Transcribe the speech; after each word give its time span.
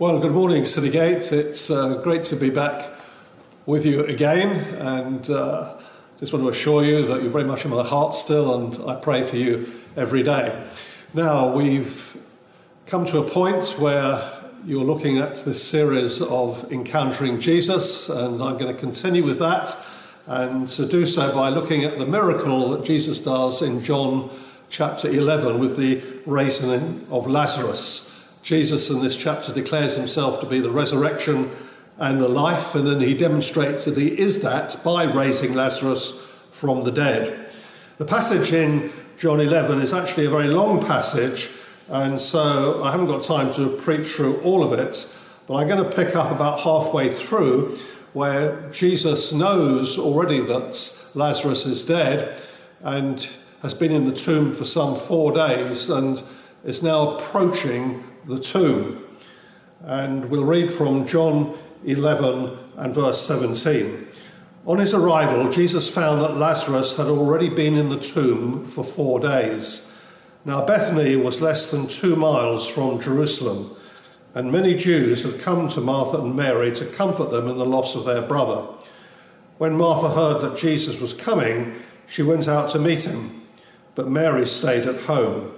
Well, 0.00 0.20
good 0.20 0.30
morning, 0.30 0.62
Citygate. 0.62 1.32
It's 1.32 1.72
uh, 1.72 2.00
great 2.04 2.22
to 2.26 2.36
be 2.36 2.50
back 2.50 2.88
with 3.66 3.84
you 3.84 4.04
again, 4.04 4.50
and 4.76 5.28
uh, 5.28 5.76
just 6.20 6.32
want 6.32 6.44
to 6.44 6.50
assure 6.50 6.84
you 6.84 7.04
that 7.08 7.20
you're 7.20 7.32
very 7.32 7.42
much 7.42 7.64
in 7.64 7.72
my 7.72 7.82
heart 7.82 8.14
still, 8.14 8.54
and 8.54 8.88
I 8.88 8.94
pray 8.94 9.24
for 9.24 9.34
you 9.34 9.66
every 9.96 10.22
day. 10.22 10.56
Now, 11.14 11.52
we've 11.52 12.16
come 12.86 13.06
to 13.06 13.18
a 13.18 13.28
point 13.28 13.74
where 13.80 14.22
you're 14.64 14.84
looking 14.84 15.18
at 15.18 15.38
this 15.38 15.60
series 15.60 16.22
of 16.22 16.70
encountering 16.70 17.40
Jesus, 17.40 18.08
and 18.08 18.40
I'm 18.40 18.56
going 18.56 18.72
to 18.72 18.80
continue 18.80 19.24
with 19.24 19.40
that, 19.40 19.76
and 20.28 20.68
to 20.68 20.86
do 20.86 21.06
so 21.06 21.34
by 21.34 21.48
looking 21.48 21.82
at 21.82 21.98
the 21.98 22.06
miracle 22.06 22.68
that 22.68 22.84
Jesus 22.84 23.20
does 23.20 23.62
in 23.62 23.82
John 23.82 24.30
chapter 24.70 25.08
11 25.08 25.58
with 25.58 25.76
the 25.76 26.00
raising 26.24 27.04
of 27.10 27.26
Lazarus. 27.26 28.17
Jesus 28.42 28.90
in 28.90 29.02
this 29.02 29.16
chapter 29.16 29.52
declares 29.52 29.96
himself 29.96 30.40
to 30.40 30.46
be 30.46 30.60
the 30.60 30.70
resurrection 30.70 31.50
and 31.98 32.20
the 32.20 32.28
life, 32.28 32.74
and 32.74 32.86
then 32.86 33.00
he 33.00 33.14
demonstrates 33.14 33.84
that 33.84 33.96
he 33.96 34.08
is 34.08 34.42
that 34.42 34.80
by 34.84 35.04
raising 35.04 35.54
Lazarus 35.54 36.46
from 36.52 36.84
the 36.84 36.92
dead. 36.92 37.52
The 37.98 38.04
passage 38.04 38.52
in 38.52 38.90
John 39.18 39.40
11 39.40 39.80
is 39.80 39.92
actually 39.92 40.26
a 40.26 40.30
very 40.30 40.46
long 40.46 40.80
passage, 40.80 41.50
and 41.88 42.20
so 42.20 42.82
I 42.84 42.92
haven't 42.92 43.08
got 43.08 43.22
time 43.22 43.52
to 43.54 43.70
preach 43.70 44.06
through 44.08 44.40
all 44.42 44.62
of 44.62 44.78
it, 44.78 45.06
but 45.46 45.54
I'm 45.54 45.66
going 45.66 45.82
to 45.82 45.96
pick 45.96 46.14
up 46.14 46.30
about 46.30 46.60
halfway 46.60 47.08
through 47.08 47.76
where 48.12 48.70
Jesus 48.70 49.32
knows 49.32 49.98
already 49.98 50.40
that 50.40 51.10
Lazarus 51.14 51.66
is 51.66 51.84
dead 51.84 52.40
and 52.82 53.28
has 53.62 53.74
been 53.74 53.92
in 53.92 54.04
the 54.04 54.14
tomb 54.14 54.54
for 54.54 54.64
some 54.64 54.94
four 54.94 55.32
days 55.32 55.90
and 55.90 56.22
is 56.64 56.82
now 56.82 57.16
approaching 57.16 58.02
the 58.28 58.38
tomb. 58.38 59.04
And 59.80 60.24
we'll 60.26 60.44
read 60.44 60.70
from 60.70 61.06
John 61.06 61.56
11 61.84 62.56
and 62.76 62.94
verse 62.94 63.20
17. 63.26 64.06
On 64.66 64.78
his 64.78 64.92
arrival, 64.92 65.50
Jesus 65.50 65.88
found 65.88 66.20
that 66.20 66.36
Lazarus 66.36 66.96
had 66.96 67.06
already 67.06 67.48
been 67.48 67.76
in 67.78 67.88
the 67.88 67.98
tomb 67.98 68.66
for 68.66 68.84
four 68.84 69.18
days. 69.18 69.84
Now, 70.44 70.64
Bethany 70.64 71.16
was 71.16 71.40
less 71.40 71.70
than 71.70 71.88
two 71.88 72.16
miles 72.16 72.68
from 72.68 73.00
Jerusalem, 73.00 73.74
and 74.34 74.52
many 74.52 74.74
Jews 74.74 75.24
had 75.24 75.40
come 75.40 75.68
to 75.68 75.80
Martha 75.80 76.18
and 76.18 76.36
Mary 76.36 76.70
to 76.72 76.84
comfort 76.86 77.30
them 77.30 77.48
in 77.48 77.56
the 77.56 77.66
loss 77.66 77.96
of 77.96 78.04
their 78.04 78.22
brother. 78.22 78.66
When 79.56 79.76
Martha 79.76 80.08
heard 80.08 80.42
that 80.42 80.58
Jesus 80.58 81.00
was 81.00 81.12
coming, 81.12 81.74
she 82.06 82.22
went 82.22 82.46
out 82.46 82.68
to 82.70 82.78
meet 82.78 83.06
him, 83.06 83.42
but 83.94 84.08
Mary 84.08 84.46
stayed 84.46 84.86
at 84.86 85.00
home. 85.02 85.52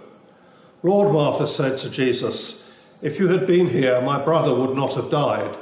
Lord, 0.82 1.12
Martha 1.12 1.46
said 1.46 1.78
to 1.78 1.90
Jesus, 1.90 2.59
If 3.02 3.18
you 3.18 3.28
had 3.28 3.46
been 3.46 3.66
here, 3.66 4.00
my 4.02 4.22
brother 4.22 4.54
would 4.54 4.76
not 4.76 4.94
have 4.94 5.10
died. 5.10 5.56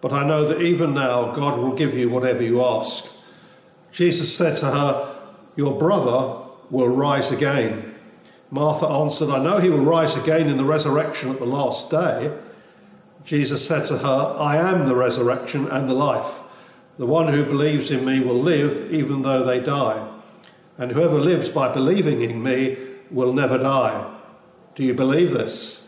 But 0.00 0.12
I 0.12 0.26
know 0.26 0.44
that 0.44 0.62
even 0.62 0.94
now 0.94 1.32
God 1.32 1.58
will 1.58 1.74
give 1.74 1.94
you 1.94 2.08
whatever 2.08 2.42
you 2.42 2.62
ask. 2.62 3.12
Jesus 3.90 4.34
said 4.34 4.56
to 4.56 4.66
her, 4.66 5.16
Your 5.56 5.76
brother 5.76 6.46
will 6.70 6.88
rise 6.88 7.32
again. 7.32 7.94
Martha 8.50 8.86
answered, 8.86 9.30
I 9.30 9.42
know 9.42 9.58
he 9.58 9.70
will 9.70 9.84
rise 9.84 10.16
again 10.16 10.48
in 10.48 10.56
the 10.56 10.64
resurrection 10.64 11.30
at 11.30 11.38
the 11.38 11.46
last 11.46 11.90
day. 11.90 12.36
Jesus 13.24 13.66
said 13.66 13.84
to 13.86 13.98
her, 13.98 14.36
I 14.38 14.56
am 14.56 14.86
the 14.86 14.94
resurrection 14.94 15.66
and 15.68 15.88
the 15.88 15.94
life. 15.94 16.76
The 16.96 17.06
one 17.06 17.28
who 17.32 17.44
believes 17.44 17.90
in 17.90 18.04
me 18.04 18.20
will 18.20 18.40
live 18.40 18.92
even 18.92 19.22
though 19.22 19.44
they 19.44 19.60
die. 19.60 20.08
And 20.78 20.92
whoever 20.92 21.18
lives 21.18 21.50
by 21.50 21.72
believing 21.72 22.22
in 22.22 22.42
me 22.42 22.76
will 23.10 23.32
never 23.32 23.58
die. 23.58 24.14
Do 24.76 24.84
you 24.84 24.94
believe 24.94 25.32
this? 25.32 25.87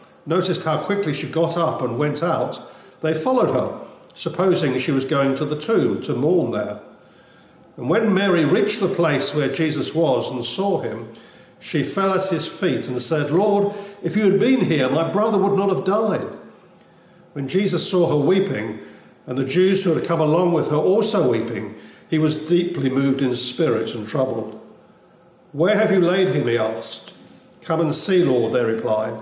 noticed 0.25 0.63
how 0.63 0.77
quickly 0.77 1.13
she 1.13 1.29
got 1.29 1.57
up 1.57 1.81
and 1.81 1.97
went 1.97 2.23
out, 2.23 2.59
they 3.01 3.13
followed 3.13 3.49
her, 3.49 3.79
supposing 4.13 4.77
she 4.77 4.91
was 4.91 5.05
going 5.05 5.35
to 5.35 5.45
the 5.45 5.59
tomb 5.59 6.01
to 6.01 6.15
mourn 6.15 6.51
there. 6.51 6.79
And 7.77 7.89
when 7.89 8.13
Mary 8.13 8.45
reached 8.45 8.79
the 8.79 8.87
place 8.87 9.33
where 9.33 9.51
Jesus 9.51 9.95
was 9.95 10.31
and 10.31 10.43
saw 10.43 10.81
him, 10.81 11.11
she 11.59 11.83
fell 11.83 12.13
at 12.13 12.27
his 12.27 12.47
feet 12.47 12.87
and 12.87 13.01
said, 13.01 13.31
Lord, 13.31 13.73
if 14.03 14.15
you 14.15 14.29
had 14.29 14.39
been 14.39 14.61
here, 14.61 14.89
my 14.89 15.09
brother 15.09 15.37
would 15.37 15.57
not 15.57 15.69
have 15.69 15.85
died. 15.85 16.27
When 17.33 17.47
Jesus 17.47 17.89
saw 17.89 18.09
her 18.09 18.27
weeping, 18.27 18.79
and 19.27 19.37
the 19.37 19.45
Jews 19.45 19.83
who 19.83 19.93
had 19.93 20.05
come 20.05 20.19
along 20.19 20.53
with 20.53 20.69
her 20.69 20.77
also 20.77 21.29
weeping, 21.29 21.75
he 22.09 22.19
was 22.19 22.47
deeply 22.47 22.89
moved 22.89 23.21
in 23.21 23.33
spirit 23.33 23.95
and 23.95 24.07
troubled. 24.07 24.59
Where 25.53 25.77
have 25.77 25.91
you 25.91 25.99
laid 25.99 26.29
him? 26.29 26.47
he 26.47 26.57
asked. 26.57 27.13
Come 27.61 27.81
and 27.81 27.93
see, 27.93 28.23
Lord, 28.23 28.53
they 28.53 28.65
replied. 28.65 29.21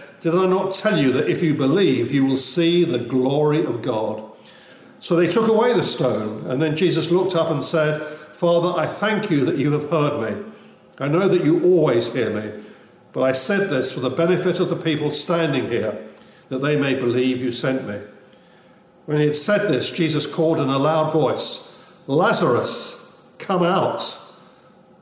did 0.21 0.35
I 0.35 0.45
not 0.45 0.71
tell 0.71 0.99
you 0.99 1.11
that 1.13 1.27
if 1.29 1.41
you 1.41 1.55
believe, 1.55 2.11
you 2.11 2.25
will 2.25 2.35
see 2.35 2.83
the 2.83 2.99
glory 2.99 3.65
of 3.65 3.81
God? 3.81 4.23
So 4.99 5.15
they 5.15 5.27
took 5.27 5.49
away 5.49 5.73
the 5.73 5.83
stone, 5.83 6.45
and 6.45 6.61
then 6.61 6.75
Jesus 6.75 7.09
looked 7.09 7.35
up 7.35 7.49
and 7.49 7.63
said, 7.63 7.99
Father, 8.01 8.79
I 8.79 8.85
thank 8.85 9.31
you 9.31 9.43
that 9.45 9.57
you 9.57 9.71
have 9.71 9.89
heard 9.89 10.21
me. 10.21 10.43
I 10.99 11.07
know 11.07 11.27
that 11.27 11.43
you 11.43 11.63
always 11.63 12.13
hear 12.13 12.29
me, 12.29 12.51
but 13.13 13.23
I 13.23 13.31
said 13.31 13.71
this 13.71 13.91
for 13.91 13.99
the 13.99 14.11
benefit 14.11 14.59
of 14.59 14.69
the 14.69 14.75
people 14.75 15.09
standing 15.09 15.67
here, 15.67 15.97
that 16.49 16.59
they 16.59 16.79
may 16.79 16.93
believe 16.93 17.37
you 17.37 17.51
sent 17.51 17.87
me. 17.87 17.99
When 19.05 19.17
he 19.17 19.25
had 19.25 19.35
said 19.35 19.67
this, 19.67 19.89
Jesus 19.89 20.27
called 20.27 20.59
in 20.59 20.69
a 20.69 20.77
loud 20.77 21.11
voice, 21.11 21.99
Lazarus, 22.05 23.25
come 23.39 23.63
out. 23.63 24.19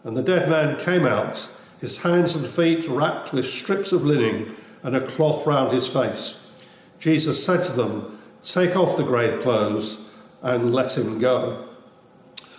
And 0.06 0.16
the 0.16 0.24
dead 0.24 0.50
man 0.50 0.79
came 0.79 1.06
out, 1.06 1.46
his 1.81 2.02
hands 2.02 2.35
and 2.35 2.46
feet 2.46 2.88
wrapped 2.88 3.34
with 3.34 3.46
strips 3.46 3.91
of 3.91 4.06
linen 4.06 4.56
and 4.84 4.95
a 4.95 5.06
cloth 5.06 5.45
round 5.45 5.72
his 5.72 5.88
face. 5.88 6.51
Jesus 7.00 7.44
said 7.44 7.63
to 7.66 7.72
them, 7.72 8.17
Take 8.41 8.75
off 8.75 8.97
the 8.97 9.03
grave 9.03 9.41
clothes 9.41 10.23
and 10.41 10.73
let 10.73 10.97
him 10.97 11.19
go. 11.19 11.66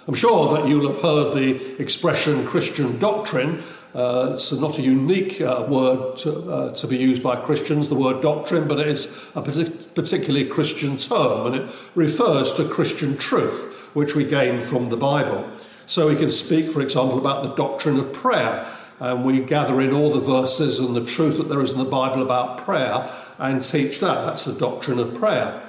I'm 0.06 0.14
sure 0.14 0.56
that 0.56 0.68
you'll 0.68 0.90
have 0.92 1.02
heard 1.02 1.34
the 1.34 1.80
expression 1.80 2.46
Christian 2.46 2.98
doctrine. 2.98 3.62
Uh, 3.94 4.32
it's 4.34 4.52
not 4.52 4.78
a 4.78 4.82
unique 4.82 5.40
uh, 5.40 5.66
word 5.68 6.16
to, 6.18 6.50
uh, 6.50 6.74
to, 6.74 6.86
be 6.86 6.96
used 6.96 7.22
by 7.22 7.36
Christians, 7.36 7.88
the 7.88 7.94
word 7.94 8.22
doctrine, 8.22 8.68
but 8.68 8.78
it 8.78 8.86
is 8.86 9.30
a 9.34 9.42
particularly 9.42 10.46
Christian 10.46 10.96
term 10.96 11.46
and 11.46 11.56
it 11.56 11.90
refers 11.94 12.52
to 12.54 12.68
Christian 12.68 13.16
truth, 13.18 13.90
which 13.94 14.14
we 14.14 14.24
gain 14.24 14.60
from 14.60 14.88
the 14.88 14.96
Bible. 14.96 15.48
So 15.86 16.06
we 16.06 16.16
can 16.16 16.30
speak, 16.30 16.70
for 16.70 16.80
example, 16.80 17.18
about 17.18 17.42
the 17.42 17.54
doctrine 17.54 17.98
of 17.98 18.12
prayer 18.12 18.66
and 19.00 19.24
we 19.24 19.40
gather 19.40 19.80
in 19.80 19.92
all 19.92 20.10
the 20.10 20.20
verses 20.20 20.78
and 20.78 20.94
the 20.94 21.04
truth 21.04 21.38
that 21.38 21.48
there 21.48 21.62
is 21.62 21.72
in 21.72 21.78
the 21.78 21.84
Bible 21.84 22.22
about 22.22 22.58
prayer 22.58 23.08
and 23.38 23.62
teach 23.62 24.00
that. 24.00 24.26
That's 24.26 24.44
the 24.44 24.52
doctrine 24.52 24.98
of 24.98 25.14
prayer. 25.14 25.62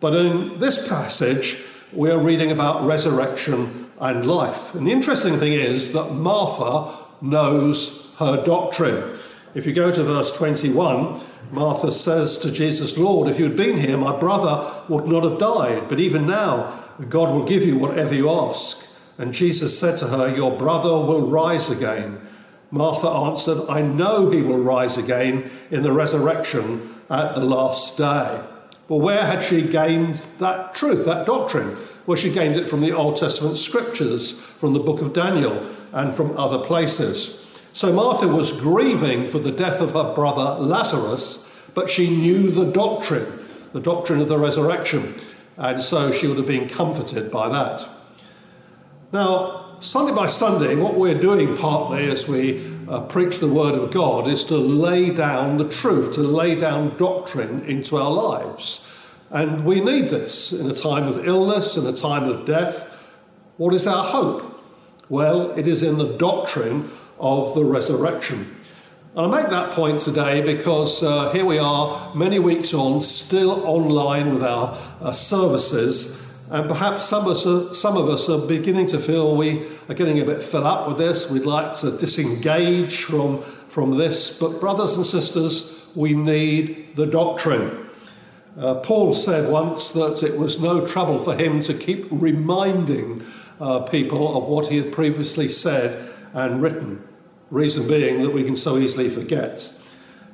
But 0.00 0.14
in 0.14 0.58
this 0.58 0.86
passage, 0.88 1.62
we 1.92 2.10
are 2.10 2.20
reading 2.20 2.52
about 2.52 2.86
resurrection 2.86 3.90
and 4.00 4.26
life. 4.26 4.74
And 4.74 4.86
the 4.86 4.92
interesting 4.92 5.38
thing 5.38 5.54
is 5.54 5.92
that 5.94 6.12
Martha 6.12 6.94
knows 7.22 8.14
her 8.18 8.44
doctrine. 8.44 9.16
If 9.54 9.66
you 9.66 9.72
go 9.72 9.90
to 9.90 10.04
verse 10.04 10.30
21, 10.36 11.18
Martha 11.50 11.90
says 11.90 12.38
to 12.38 12.52
Jesus, 12.52 12.98
Lord, 12.98 13.28
if 13.28 13.38
you 13.38 13.46
had 13.46 13.56
been 13.56 13.78
here, 13.78 13.96
my 13.96 14.16
brother 14.16 14.70
would 14.88 15.08
not 15.08 15.24
have 15.24 15.38
died. 15.38 15.88
But 15.88 16.00
even 16.00 16.26
now, 16.26 16.78
God 17.08 17.34
will 17.34 17.46
give 17.46 17.64
you 17.64 17.78
whatever 17.78 18.14
you 18.14 18.28
ask. 18.28 18.84
And 19.16 19.32
Jesus 19.32 19.76
said 19.76 19.96
to 19.98 20.06
her, 20.06 20.36
Your 20.36 20.56
brother 20.56 20.90
will 20.90 21.26
rise 21.26 21.70
again. 21.70 22.20
Martha 22.70 23.08
answered, 23.08 23.68
I 23.68 23.80
know 23.80 24.30
he 24.30 24.42
will 24.42 24.60
rise 24.60 24.98
again 24.98 25.50
in 25.70 25.82
the 25.82 25.92
resurrection 25.92 26.82
at 27.08 27.34
the 27.34 27.44
last 27.44 27.96
day. 27.96 28.42
Well, 28.88 29.00
where 29.00 29.24
had 29.24 29.42
she 29.42 29.62
gained 29.62 30.26
that 30.38 30.74
truth, 30.74 31.04
that 31.04 31.26
doctrine? 31.26 31.76
Well, 32.06 32.16
she 32.16 32.32
gained 32.32 32.56
it 32.56 32.68
from 32.68 32.80
the 32.80 32.92
Old 32.92 33.16
Testament 33.16 33.56
scriptures, 33.56 34.32
from 34.32 34.72
the 34.72 34.80
book 34.80 35.02
of 35.02 35.12
Daniel, 35.12 35.62
and 35.92 36.14
from 36.14 36.36
other 36.36 36.58
places. 36.58 37.44
So 37.72 37.92
Martha 37.92 38.28
was 38.28 38.52
grieving 38.52 39.28
for 39.28 39.38
the 39.38 39.52
death 39.52 39.80
of 39.80 39.92
her 39.92 40.14
brother 40.14 40.60
Lazarus, 40.62 41.70
but 41.74 41.90
she 41.90 42.08
knew 42.08 42.50
the 42.50 42.70
doctrine, 42.72 43.26
the 43.72 43.80
doctrine 43.80 44.20
of 44.20 44.28
the 44.28 44.38
resurrection, 44.38 45.14
and 45.58 45.82
so 45.82 46.10
she 46.10 46.26
would 46.26 46.38
have 46.38 46.46
been 46.46 46.68
comforted 46.68 47.30
by 47.30 47.48
that. 47.50 47.86
Now, 49.12 49.67
Sunday 49.80 50.12
by 50.12 50.26
Sunday, 50.26 50.74
what 50.74 50.94
we're 50.94 51.20
doing 51.20 51.56
partly 51.56 52.10
as 52.10 52.26
we 52.26 52.66
uh, 52.88 53.02
preach 53.02 53.38
the 53.38 53.46
Word 53.46 53.76
of 53.76 53.92
God 53.92 54.26
is 54.26 54.42
to 54.46 54.56
lay 54.56 55.10
down 55.14 55.56
the 55.56 55.68
truth, 55.68 56.14
to 56.14 56.20
lay 56.20 56.58
down 56.58 56.96
doctrine 56.96 57.60
into 57.60 57.96
our 57.96 58.10
lives. 58.10 59.14
And 59.30 59.64
we 59.64 59.80
need 59.80 60.08
this 60.08 60.52
in 60.52 60.68
a 60.68 60.74
time 60.74 61.04
of 61.04 61.28
illness, 61.28 61.76
in 61.76 61.86
a 61.86 61.92
time 61.92 62.24
of 62.24 62.44
death. 62.44 63.16
What 63.56 63.72
is 63.72 63.86
our 63.86 64.02
hope? 64.02 64.60
Well, 65.08 65.52
it 65.52 65.68
is 65.68 65.84
in 65.84 65.96
the 65.96 66.16
doctrine 66.18 66.88
of 67.20 67.54
the 67.54 67.64
resurrection. 67.64 68.46
And 69.14 69.32
I 69.32 69.42
make 69.42 69.50
that 69.50 69.70
point 69.70 70.00
today 70.00 70.42
because 70.42 71.04
uh, 71.04 71.30
here 71.30 71.44
we 71.44 71.60
are, 71.60 72.12
many 72.16 72.40
weeks 72.40 72.74
on, 72.74 73.00
still 73.00 73.64
online 73.64 74.32
with 74.32 74.42
our 74.42 74.76
uh, 75.00 75.12
services. 75.12 76.27
And 76.50 76.66
perhaps 76.66 77.04
some 77.04 77.24
of, 77.24 77.32
us 77.32 77.46
are, 77.46 77.74
some 77.74 77.98
of 77.98 78.08
us 78.08 78.28
are 78.30 78.38
beginning 78.38 78.86
to 78.88 78.98
feel 78.98 79.36
we 79.36 79.66
are 79.88 79.94
getting 79.94 80.18
a 80.20 80.24
bit 80.24 80.42
fed 80.42 80.62
up 80.62 80.88
with 80.88 80.96
this. 80.96 81.30
We'd 81.30 81.44
like 81.44 81.74
to 81.76 81.90
disengage 81.98 83.04
from, 83.04 83.42
from 83.42 83.98
this. 83.98 84.38
But, 84.38 84.58
brothers 84.58 84.96
and 84.96 85.04
sisters, 85.04 85.86
we 85.94 86.14
need 86.14 86.96
the 86.96 87.06
doctrine. 87.06 87.88
Uh, 88.58 88.76
Paul 88.76 89.12
said 89.12 89.52
once 89.52 89.92
that 89.92 90.22
it 90.22 90.38
was 90.38 90.58
no 90.58 90.86
trouble 90.86 91.18
for 91.18 91.36
him 91.36 91.60
to 91.62 91.74
keep 91.74 92.06
reminding 92.10 93.22
uh, 93.60 93.80
people 93.80 94.36
of 94.36 94.44
what 94.44 94.68
he 94.68 94.78
had 94.78 94.90
previously 94.90 95.48
said 95.48 96.02
and 96.32 96.62
written. 96.62 97.06
Reason 97.50 97.86
being 97.86 98.22
that 98.22 98.32
we 98.32 98.42
can 98.42 98.56
so 98.56 98.78
easily 98.78 99.10
forget. 99.10 99.70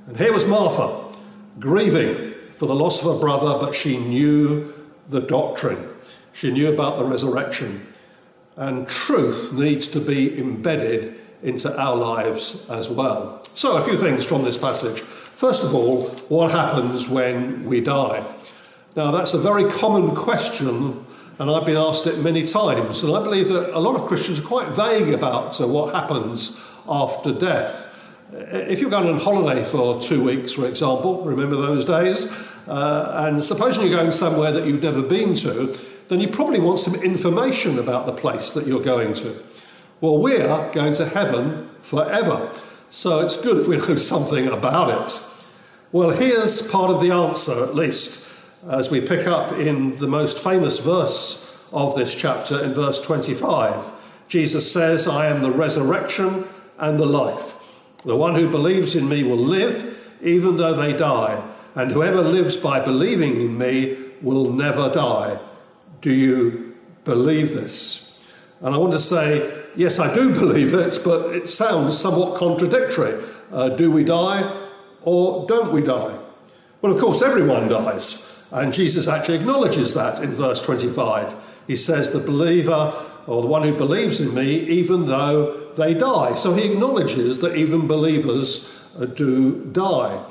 And 0.06 0.17
here 0.17 0.32
was 0.32 0.46
Martha, 0.46 1.19
grieving 1.58 2.34
for 2.52 2.67
the 2.67 2.75
loss 2.75 3.05
of 3.05 3.12
her 3.12 3.20
brother, 3.20 3.58
but 3.58 3.75
she 3.75 3.99
knew 3.99 4.72
the 5.08 5.20
doctrine. 5.20 5.94
She 6.34 6.50
knew 6.50 6.72
about 6.72 6.98
the 6.98 7.04
resurrection. 7.04 7.86
And 8.56 8.86
truth 8.86 9.52
needs 9.52 9.88
to 9.88 10.00
be 10.00 10.38
embedded 10.38 11.16
into 11.42 11.81
our 11.81 11.96
lives 11.96 12.69
as 12.70 12.90
well. 12.90 13.42
So, 13.54 13.76
a 13.76 13.82
few 13.82 13.96
things 13.96 14.25
from 14.25 14.42
this 14.42 14.56
passage. 14.56 15.00
First 15.00 15.62
of 15.62 15.75
all, 15.75 16.08
what 16.28 16.50
happens 16.50 17.08
when 17.08 17.64
we 17.64 17.81
die? 17.81 18.25
Now, 18.96 19.10
that's 19.10 19.34
a 19.34 19.38
very 19.38 19.70
common 19.70 20.14
question, 20.14 21.04
and 21.38 21.50
I've 21.50 21.66
been 21.66 21.76
asked 21.76 22.06
it 22.06 22.19
many 22.19 22.44
times. 22.44 23.04
And 23.04 23.14
I 23.14 23.22
believe 23.22 23.48
that 23.48 23.76
a 23.76 23.78
lot 23.78 23.94
of 23.94 24.06
Christians 24.06 24.40
are 24.40 24.44
quite 24.44 24.69
vague 24.69 25.12
about 25.12 25.60
uh, 25.60 25.69
what 25.69 25.94
happens 25.94 26.78
after 26.88 27.32
death. 27.32 27.90
If 28.32 28.81
you're 28.81 28.90
going 28.90 29.08
on 29.08 29.20
holiday 29.20 29.62
for 29.62 30.00
two 30.00 30.25
weeks, 30.25 30.52
for 30.52 30.66
example, 30.66 31.22
remember 31.22 31.56
those 31.56 31.84
days, 31.84 32.56
uh, 32.66 33.26
and 33.28 33.44
supposing 33.44 33.86
you're 33.86 33.96
going 33.96 34.10
somewhere 34.10 34.50
that 34.50 34.66
you've 34.66 34.82
never 34.82 35.02
been 35.02 35.34
to, 35.34 35.76
then 36.08 36.20
you 36.20 36.28
probably 36.28 36.60
want 36.60 36.78
some 36.78 36.94
information 37.02 37.78
about 37.78 38.06
the 38.06 38.12
place 38.12 38.52
that 38.52 38.66
you're 38.66 38.82
going 38.82 39.14
to. 39.14 39.34
Well, 40.00 40.18
we're 40.18 40.70
going 40.72 40.92
to 40.94 41.06
heaven 41.06 41.70
forever, 41.80 42.50
so 42.90 43.20
it's 43.20 43.36
good 43.36 43.58
if 43.58 43.68
we 43.68 43.76
know 43.76 43.96
something 43.96 44.48
about 44.48 44.90
it. 44.90 45.20
Well, 45.92 46.10
here's 46.10 46.60
part 46.70 46.90
of 46.90 47.00
the 47.00 47.12
answer, 47.12 47.62
at 47.62 47.74
least, 47.74 48.48
as 48.68 48.90
we 48.90 49.00
pick 49.00 49.26
up 49.26 49.52
in 49.52 49.96
the 49.96 50.08
most 50.08 50.38
famous 50.38 50.78
verse 50.78 51.66
of 51.72 51.96
this 51.96 52.14
chapter, 52.14 52.62
in 52.64 52.72
verse 52.72 53.00
25. 53.00 54.24
Jesus 54.28 54.70
says, 54.70 55.06
I 55.06 55.26
am 55.26 55.42
the 55.42 55.50
resurrection 55.50 56.44
and 56.78 56.98
the 56.98 57.06
life. 57.06 57.54
The 58.04 58.16
one 58.16 58.34
who 58.34 58.48
believes 58.48 58.96
in 58.96 59.08
me 59.08 59.22
will 59.22 59.36
live, 59.36 60.14
even 60.22 60.56
though 60.56 60.74
they 60.74 60.96
die, 60.96 61.42
and 61.74 61.90
whoever 61.90 62.22
lives 62.22 62.56
by 62.56 62.80
believing 62.80 63.36
in 63.40 63.56
me 63.56 63.96
will 64.22 64.52
never 64.52 64.90
die. 64.90 65.38
Do 66.04 66.12
you 66.12 66.76
believe 67.04 67.54
this? 67.54 68.30
And 68.60 68.74
I 68.74 68.78
want 68.78 68.92
to 68.92 68.98
say, 68.98 69.64
yes, 69.74 69.98
I 69.98 70.14
do 70.14 70.34
believe 70.38 70.74
it, 70.74 70.98
but 71.02 71.34
it 71.34 71.48
sounds 71.48 71.98
somewhat 71.98 72.36
contradictory. 72.36 73.18
Uh, 73.50 73.70
do 73.70 73.90
we 73.90 74.04
die 74.04 74.44
or 75.00 75.46
don't 75.46 75.72
we 75.72 75.80
die? 75.80 76.20
Well, 76.82 76.92
of 76.92 77.00
course, 77.00 77.22
everyone 77.22 77.68
dies. 77.68 78.46
And 78.52 78.70
Jesus 78.70 79.08
actually 79.08 79.38
acknowledges 79.38 79.94
that 79.94 80.22
in 80.22 80.34
verse 80.34 80.62
25. 80.66 81.62
He 81.66 81.74
says, 81.74 82.12
The 82.12 82.20
believer 82.20 82.92
or 83.26 83.40
the 83.40 83.48
one 83.48 83.62
who 83.62 83.74
believes 83.74 84.20
in 84.20 84.34
me, 84.34 84.60
even 84.60 85.06
though 85.06 85.70
they 85.74 85.94
die. 85.94 86.34
So 86.34 86.52
he 86.52 86.70
acknowledges 86.70 87.40
that 87.40 87.56
even 87.56 87.86
believers 87.86 88.94
uh, 89.00 89.06
do 89.06 89.64
die. 89.72 90.22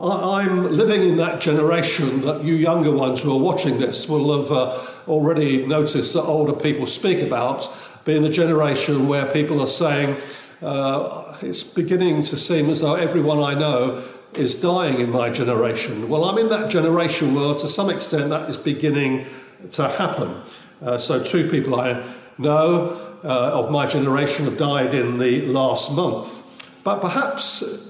I'm 0.00 0.72
living 0.72 1.02
in 1.02 1.16
that 1.16 1.40
generation 1.40 2.20
that 2.22 2.44
you 2.44 2.54
younger 2.54 2.92
ones 2.92 3.22
who 3.22 3.32
are 3.32 3.42
watching 3.42 3.78
this 3.78 4.08
will 4.08 4.40
have 4.40 4.52
uh, 4.52 5.10
already 5.10 5.66
noticed 5.66 6.14
that 6.14 6.22
older 6.22 6.52
people 6.52 6.86
speak 6.86 7.26
about, 7.26 7.68
being 8.04 8.22
the 8.22 8.28
generation 8.28 9.08
where 9.08 9.26
people 9.26 9.60
are 9.60 9.66
saying, 9.66 10.16
uh, 10.62 11.36
it's 11.42 11.64
beginning 11.64 12.22
to 12.22 12.36
seem 12.36 12.70
as 12.70 12.80
though 12.80 12.94
everyone 12.94 13.40
I 13.40 13.54
know 13.54 14.04
is 14.34 14.54
dying 14.54 15.00
in 15.00 15.10
my 15.10 15.30
generation. 15.30 16.08
Well, 16.08 16.24
I'm 16.24 16.38
in 16.38 16.48
that 16.50 16.70
generation 16.70 17.34
where, 17.34 17.54
to 17.54 17.68
some 17.68 17.90
extent, 17.90 18.30
that 18.30 18.48
is 18.48 18.56
beginning 18.56 19.26
to 19.70 19.88
happen. 19.88 20.40
Uh, 20.80 20.98
so, 20.98 21.22
two 21.22 21.48
people 21.50 21.80
I 21.80 22.04
know 22.38 23.18
uh, 23.24 23.50
of 23.52 23.70
my 23.72 23.86
generation 23.86 24.44
have 24.44 24.56
died 24.56 24.94
in 24.94 25.18
the 25.18 25.46
last 25.46 25.94
month. 25.96 26.44
But 26.84 27.00
perhaps 27.00 27.87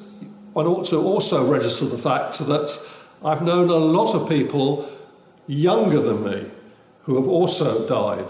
one 0.59 0.67
ought 0.67 0.87
to 0.87 0.97
also 0.97 1.49
register 1.49 1.85
the 1.85 1.97
fact 1.97 2.41
that 2.41 2.69
I've 3.25 3.43
known 3.43 3.69
a 3.69 3.77
lot 3.77 4.13
of 4.13 4.29
people 4.29 4.91
younger 5.47 6.01
than 6.01 6.25
me 6.25 6.51
who 7.03 7.15
have 7.15 7.29
also 7.29 7.87
died. 7.89 8.25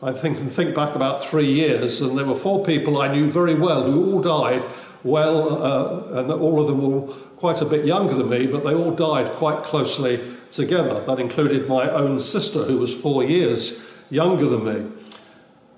I 0.00 0.12
think 0.12 0.38
and 0.38 0.48
think 0.48 0.72
back 0.72 0.94
about 0.94 1.24
three 1.24 1.50
years, 1.50 2.00
and 2.00 2.16
there 2.16 2.26
were 2.26 2.36
four 2.36 2.64
people 2.64 2.98
I 2.98 3.12
knew 3.12 3.28
very 3.28 3.56
well 3.56 3.90
who 3.90 4.12
all 4.12 4.22
died 4.22 4.64
well, 5.02 5.64
uh, 5.64 6.20
and 6.20 6.30
all 6.30 6.60
of 6.60 6.68
them 6.68 6.80
were 6.80 7.12
quite 7.38 7.60
a 7.60 7.66
bit 7.66 7.84
younger 7.84 8.14
than 8.14 8.28
me, 8.28 8.46
but 8.46 8.62
they 8.62 8.72
all 8.72 8.92
died 8.92 9.30
quite 9.32 9.64
closely 9.64 10.20
together. 10.52 11.00
That 11.06 11.18
included 11.18 11.68
my 11.68 11.90
own 11.90 12.20
sister, 12.20 12.60
who 12.60 12.78
was 12.78 12.94
four 12.94 13.24
years 13.24 14.00
younger 14.10 14.46
than 14.46 14.64
me. 14.64 14.92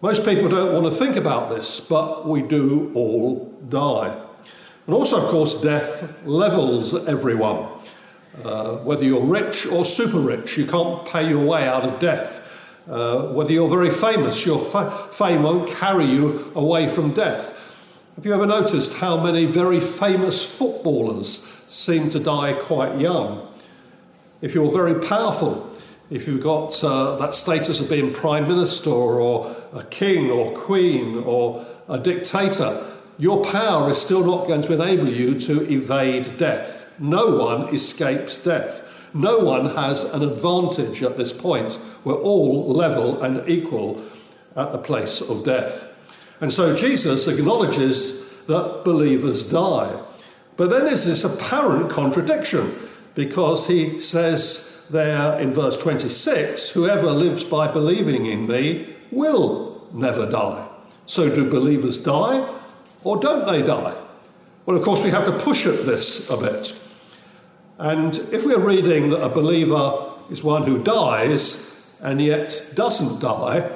Most 0.02 0.26
people 0.26 0.50
don't 0.50 0.74
want 0.74 0.84
to 0.84 0.92
think 0.92 1.16
about 1.16 1.48
this, 1.48 1.80
but 1.80 2.28
we 2.28 2.42
do 2.42 2.92
all 2.94 3.46
die. 3.70 4.25
And 4.86 4.94
also, 4.94 5.22
of 5.22 5.28
course, 5.30 5.60
death 5.60 6.24
levels 6.24 7.08
everyone. 7.08 7.68
Uh, 8.44 8.76
whether 8.78 9.02
you're 9.02 9.24
rich 9.24 9.66
or 9.66 9.84
super 9.84 10.20
rich, 10.20 10.56
you 10.56 10.66
can't 10.66 11.04
pay 11.06 11.28
your 11.28 11.44
way 11.44 11.66
out 11.66 11.82
of 11.82 11.98
death. 11.98 12.78
Uh, 12.88 13.28
whether 13.32 13.52
you're 13.52 13.68
very 13.68 13.90
famous, 13.90 14.46
your 14.46 14.64
fa- 14.64 14.90
fame 14.90 15.42
won't 15.42 15.68
carry 15.68 16.04
you 16.04 16.52
away 16.54 16.86
from 16.86 17.12
death. 17.12 17.62
Have 18.14 18.24
you 18.24 18.32
ever 18.32 18.46
noticed 18.46 18.94
how 18.98 19.20
many 19.20 19.44
very 19.44 19.80
famous 19.80 20.42
footballers 20.56 21.42
seem 21.68 22.08
to 22.10 22.20
die 22.20 22.52
quite 22.52 22.98
young? 22.98 23.48
If 24.40 24.54
you're 24.54 24.70
very 24.70 25.04
powerful, 25.04 25.68
if 26.10 26.28
you've 26.28 26.42
got 26.42 26.82
uh, 26.84 27.16
that 27.16 27.34
status 27.34 27.80
of 27.80 27.90
being 27.90 28.12
prime 28.12 28.46
minister 28.46 28.90
or 28.90 29.56
a 29.74 29.82
king 29.84 30.30
or 30.30 30.52
queen 30.52 31.18
or 31.24 31.64
a 31.88 31.98
dictator, 31.98 32.86
your 33.18 33.44
power 33.44 33.90
is 33.90 34.00
still 34.00 34.24
not 34.24 34.46
going 34.46 34.62
to 34.62 34.74
enable 34.74 35.08
you 35.08 35.38
to 35.40 35.62
evade 35.72 36.36
death. 36.36 36.86
No 36.98 37.36
one 37.36 37.74
escapes 37.74 38.38
death. 38.38 39.10
No 39.14 39.38
one 39.38 39.74
has 39.74 40.04
an 40.04 40.22
advantage 40.22 41.02
at 41.02 41.16
this 41.16 41.32
point. 41.32 41.78
We're 42.04 42.20
all 42.20 42.68
level 42.68 43.22
and 43.22 43.48
equal 43.48 44.02
at 44.56 44.72
the 44.72 44.78
place 44.78 45.20
of 45.20 45.44
death. 45.44 45.86
And 46.40 46.52
so 46.52 46.76
Jesus 46.76 47.26
acknowledges 47.28 48.42
that 48.42 48.82
believers 48.84 49.44
die. 49.44 50.02
But 50.56 50.70
then 50.70 50.84
there's 50.84 51.06
this 51.06 51.24
apparent 51.24 51.90
contradiction 51.90 52.74
because 53.14 53.66
he 53.66 53.98
says 53.98 54.86
there 54.90 55.38
in 55.40 55.52
verse 55.52 55.76
26 55.78 56.70
whoever 56.70 57.10
lives 57.10 57.44
by 57.44 57.66
believing 57.70 58.26
in 58.26 58.46
me 58.46 58.86
will 59.10 59.86
never 59.92 60.30
die. 60.30 60.68
So, 61.06 61.32
do 61.32 61.48
believers 61.48 61.98
die? 62.02 62.46
Or 63.04 63.18
don't 63.18 63.46
they 63.46 63.62
die? 63.62 63.96
Well, 64.64 64.76
of 64.76 64.82
course, 64.82 65.04
we 65.04 65.10
have 65.10 65.24
to 65.26 65.38
push 65.38 65.66
at 65.66 65.86
this 65.86 66.28
a 66.30 66.36
bit. 66.36 66.78
And 67.78 68.16
if 68.32 68.44
we're 68.44 68.58
reading 68.58 69.10
that 69.10 69.22
a 69.22 69.28
believer 69.28 70.12
is 70.30 70.42
one 70.42 70.64
who 70.64 70.82
dies 70.82 71.96
and 72.02 72.20
yet 72.20 72.72
doesn't 72.74 73.20
die, 73.20 73.70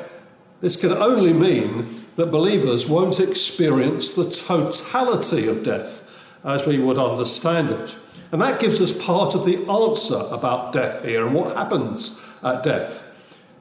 this 0.61 0.77
can 0.77 0.93
only 0.93 1.33
mean 1.33 1.87
that 2.17 2.31
believers 2.31 2.89
won't 2.89 3.21
experience 3.21 4.13
the 4.13 4.29
totality 4.29 5.49
of 5.49 5.65
death 5.65 6.39
as 6.45 6.67
we 6.67 6.79
would 6.79 6.99
understand 6.99 7.71
it. 7.71 7.99
And 8.33 8.41
that 8.43 8.61
gives 8.61 8.81
us 8.81 8.93
part 9.05 9.35
of 9.35 9.45
the 9.45 9.59
answer 9.71 10.23
about 10.33 10.73
death 10.73 11.05
here 11.05 11.27
and 11.27 11.35
what 11.35 11.57
happens 11.57 12.37
at 12.43 12.63
death. 12.63 13.05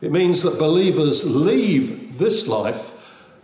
It 0.01 0.11
means 0.11 0.41
that 0.43 0.59
believers 0.59 1.25
leave 1.25 2.17
this 2.17 2.47
life 2.47 2.98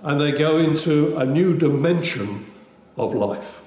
and 0.06 0.22
they 0.22 0.32
go 0.32 0.58
into 0.58 1.18
a 1.18 1.26
new 1.26 1.58
dimension 1.58 2.46
of 2.96 3.14
life. 3.14 3.62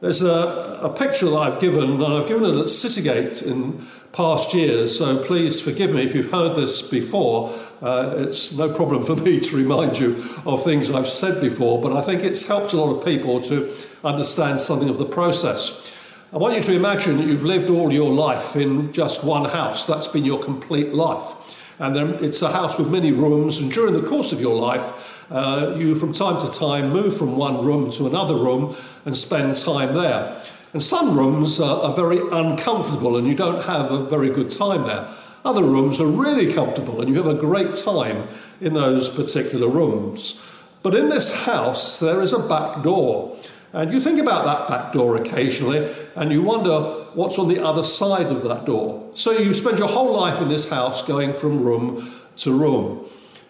There's 0.00 0.22
a, 0.22 0.78
a 0.82 0.88
picture 0.88 1.26
that 1.26 1.36
I've 1.36 1.60
given, 1.60 1.90
and 1.92 2.04
I've 2.04 2.28
given 2.28 2.44
it 2.44 2.58
at 2.58 2.66
Citygate 2.66 3.44
in 3.46 3.84
past 4.12 4.54
years, 4.54 4.98
so 4.98 5.22
please 5.24 5.60
forgive 5.60 5.92
me 5.92 6.04
if 6.04 6.14
you've 6.14 6.30
heard 6.30 6.54
this 6.54 6.82
before. 6.82 7.52
Uh, 7.80 8.14
it's 8.18 8.52
no 8.52 8.72
problem 8.72 9.02
for 9.02 9.16
me 9.24 9.40
to 9.40 9.56
remind 9.56 9.98
you 9.98 10.12
of 10.46 10.62
things 10.62 10.90
I've 10.90 11.08
said 11.08 11.40
before, 11.40 11.82
but 11.82 11.92
I 11.92 12.02
think 12.02 12.22
it's 12.22 12.46
helped 12.46 12.72
a 12.72 12.76
lot 12.76 12.96
of 12.96 13.04
people 13.04 13.40
to 13.42 13.72
understand 14.04 14.60
something 14.60 14.88
of 14.88 14.98
the 14.98 15.06
process. 15.06 15.92
I 16.32 16.38
want 16.38 16.54
you 16.54 16.62
to 16.62 16.74
imagine 16.74 17.16
that 17.18 17.26
you've 17.26 17.42
lived 17.42 17.68
all 17.68 17.92
your 17.92 18.10
life 18.10 18.54
in 18.54 18.92
just 18.92 19.24
one 19.24 19.44
house. 19.44 19.86
That's 19.86 20.06
been 20.06 20.24
your 20.24 20.40
complete 20.40 20.94
life. 20.94 21.34
And 21.82 21.96
then 21.96 22.14
it's 22.20 22.40
a 22.42 22.52
house 22.52 22.78
with 22.78 22.92
many 22.92 23.10
rooms, 23.10 23.60
and 23.60 23.72
during 23.72 23.92
the 23.92 24.06
course 24.08 24.30
of 24.30 24.40
your 24.40 24.54
life, 24.54 25.26
uh, 25.32 25.74
you 25.76 25.96
from 25.96 26.12
time 26.12 26.40
to 26.40 26.48
time 26.56 26.90
move 26.90 27.18
from 27.18 27.36
one 27.36 27.64
room 27.64 27.90
to 27.90 28.06
another 28.06 28.36
room 28.36 28.72
and 29.04 29.16
spend 29.16 29.56
time 29.56 29.92
there. 29.92 30.40
And 30.74 30.80
some 30.80 31.18
rooms 31.18 31.60
are, 31.60 31.82
are 31.82 31.92
very 31.92 32.20
uncomfortable 32.30 33.16
and 33.16 33.26
you 33.26 33.34
don't 33.34 33.64
have 33.64 33.90
a 33.90 34.04
very 34.04 34.30
good 34.30 34.48
time 34.48 34.84
there. 34.84 35.08
Other 35.44 35.64
rooms 35.64 36.00
are 36.00 36.06
really 36.06 36.52
comfortable 36.52 37.00
and 37.00 37.10
you 37.10 37.16
have 37.16 37.26
a 37.26 37.34
great 37.34 37.74
time 37.74 38.28
in 38.60 38.74
those 38.74 39.10
particular 39.10 39.68
rooms. 39.68 40.62
But 40.84 40.94
in 40.94 41.08
this 41.08 41.44
house, 41.44 41.98
there 41.98 42.20
is 42.20 42.32
a 42.32 42.38
back 42.38 42.84
door. 42.84 43.36
And 43.72 43.92
you 43.92 43.98
think 43.98 44.20
about 44.20 44.44
that 44.44 44.68
back 44.68 44.92
door 44.92 45.16
occasionally 45.16 45.92
and 46.14 46.30
you 46.30 46.42
wonder 46.42 47.01
what's 47.14 47.38
on 47.38 47.48
the 47.48 47.62
other 47.62 47.82
side 47.82 48.26
of 48.26 48.42
that 48.44 48.64
door. 48.64 49.08
So 49.12 49.32
you 49.32 49.54
spend 49.54 49.78
your 49.78 49.88
whole 49.88 50.12
life 50.12 50.40
in 50.40 50.48
this 50.48 50.68
house 50.68 51.02
going 51.02 51.32
from 51.32 51.62
room 51.62 52.08
to 52.38 52.52
room. 52.52 53.06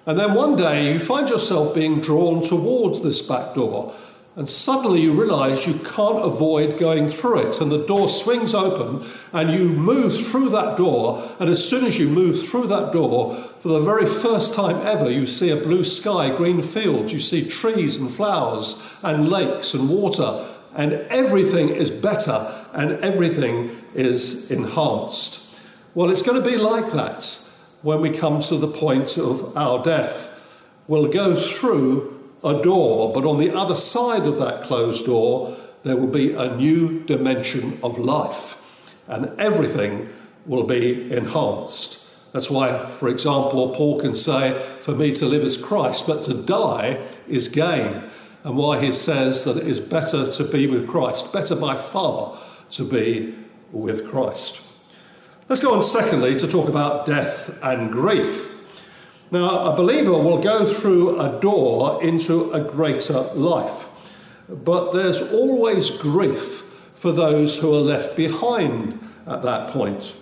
And 0.06 0.18
then 0.18 0.34
one 0.34 0.56
day 0.56 0.92
you 0.92 0.98
find 0.98 1.28
yourself 1.28 1.74
being 1.74 2.00
drawn 2.00 2.42
towards 2.42 3.02
this 3.02 3.22
back 3.22 3.54
door 3.54 3.94
and 4.34 4.48
suddenly 4.48 5.02
you 5.02 5.12
realize 5.12 5.66
you 5.66 5.74
can't 5.74 6.24
avoid 6.24 6.78
going 6.78 7.08
through 7.08 7.48
it. 7.48 7.60
And 7.60 7.70
the 7.70 7.86
door 7.86 8.08
swings 8.08 8.54
open 8.54 9.06
and 9.34 9.50
you 9.50 9.68
move 9.68 10.26
through 10.26 10.48
that 10.50 10.78
door. 10.78 11.22
And 11.38 11.50
as 11.50 11.62
soon 11.62 11.84
as 11.84 11.98
you 11.98 12.08
move 12.08 12.42
through 12.42 12.68
that 12.68 12.92
door, 12.92 13.34
for 13.34 13.68
the 13.68 13.80
very 13.80 14.06
first 14.06 14.54
time 14.54 14.76
ever, 14.86 15.10
you 15.10 15.26
see 15.26 15.50
a 15.50 15.56
blue 15.56 15.84
sky, 15.84 16.34
green 16.34 16.62
fields, 16.62 17.12
you 17.12 17.18
see 17.18 17.46
trees 17.46 17.96
and 17.96 18.10
flowers 18.10 18.96
and 19.02 19.28
lakes 19.28 19.74
and 19.74 19.90
water. 19.90 20.42
And 20.74 20.92
everything 21.10 21.68
is 21.68 21.90
better 21.90 22.50
and 22.72 22.92
everything 23.00 23.70
is 23.94 24.50
enhanced. 24.50 25.60
Well, 25.94 26.10
it's 26.10 26.22
going 26.22 26.42
to 26.42 26.50
be 26.50 26.56
like 26.56 26.92
that 26.92 27.38
when 27.82 28.00
we 28.00 28.10
come 28.10 28.40
to 28.40 28.56
the 28.56 28.68
point 28.68 29.18
of 29.18 29.56
our 29.56 29.84
death. 29.84 30.30
We'll 30.88 31.08
go 31.08 31.36
through 31.36 32.18
a 32.44 32.62
door, 32.62 33.12
but 33.12 33.24
on 33.24 33.38
the 33.38 33.54
other 33.54 33.76
side 33.76 34.22
of 34.22 34.38
that 34.38 34.62
closed 34.62 35.06
door, 35.06 35.54
there 35.82 35.96
will 35.96 36.08
be 36.08 36.32
a 36.32 36.56
new 36.56 37.00
dimension 37.00 37.78
of 37.82 37.98
life, 37.98 39.00
and 39.08 39.38
everything 39.40 40.08
will 40.46 40.64
be 40.64 41.12
enhanced. 41.14 41.98
That's 42.32 42.50
why, 42.50 42.86
for 42.92 43.08
example, 43.08 43.74
Paul 43.74 44.00
can 44.00 44.14
say, 44.14 44.52
For 44.52 44.94
me 44.94 45.12
to 45.14 45.26
live 45.26 45.42
is 45.42 45.56
Christ, 45.56 46.06
but 46.06 46.22
to 46.22 46.34
die 46.34 47.04
is 47.28 47.48
gain. 47.48 48.02
And 48.44 48.56
why 48.56 48.80
he 48.84 48.92
says 48.92 49.44
that 49.44 49.56
it 49.56 49.66
is 49.66 49.80
better 49.80 50.30
to 50.30 50.44
be 50.44 50.66
with 50.66 50.88
Christ, 50.88 51.32
better 51.32 51.54
by 51.54 51.76
far 51.76 52.36
to 52.70 52.84
be 52.84 53.34
with 53.70 54.08
Christ. 54.08 54.66
Let's 55.48 55.62
go 55.62 55.74
on, 55.74 55.82
secondly, 55.82 56.36
to 56.38 56.48
talk 56.48 56.68
about 56.68 57.06
death 57.06 57.56
and 57.62 57.92
grief. 57.92 58.48
Now, 59.30 59.72
a 59.72 59.76
believer 59.76 60.12
will 60.12 60.42
go 60.42 60.66
through 60.66 61.20
a 61.20 61.40
door 61.40 62.02
into 62.02 62.50
a 62.52 62.60
greater 62.60 63.20
life, 63.34 63.86
but 64.48 64.92
there's 64.92 65.22
always 65.32 65.90
grief 65.90 66.60
for 66.94 67.12
those 67.12 67.58
who 67.58 67.72
are 67.72 67.80
left 67.80 68.16
behind 68.16 68.98
at 69.26 69.42
that 69.42 69.70
point. 69.70 70.16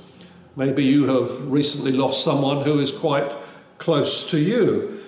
Maybe 0.57 0.85
you 0.85 1.07
have 1.07 1.45
recently 1.51 1.93
lost 1.93 2.25
someone 2.25 2.65
who 2.65 2.79
is 2.79 2.93
quite 2.93 3.33
close 3.79 4.31
to 4.31 4.39
you, 4.39 4.99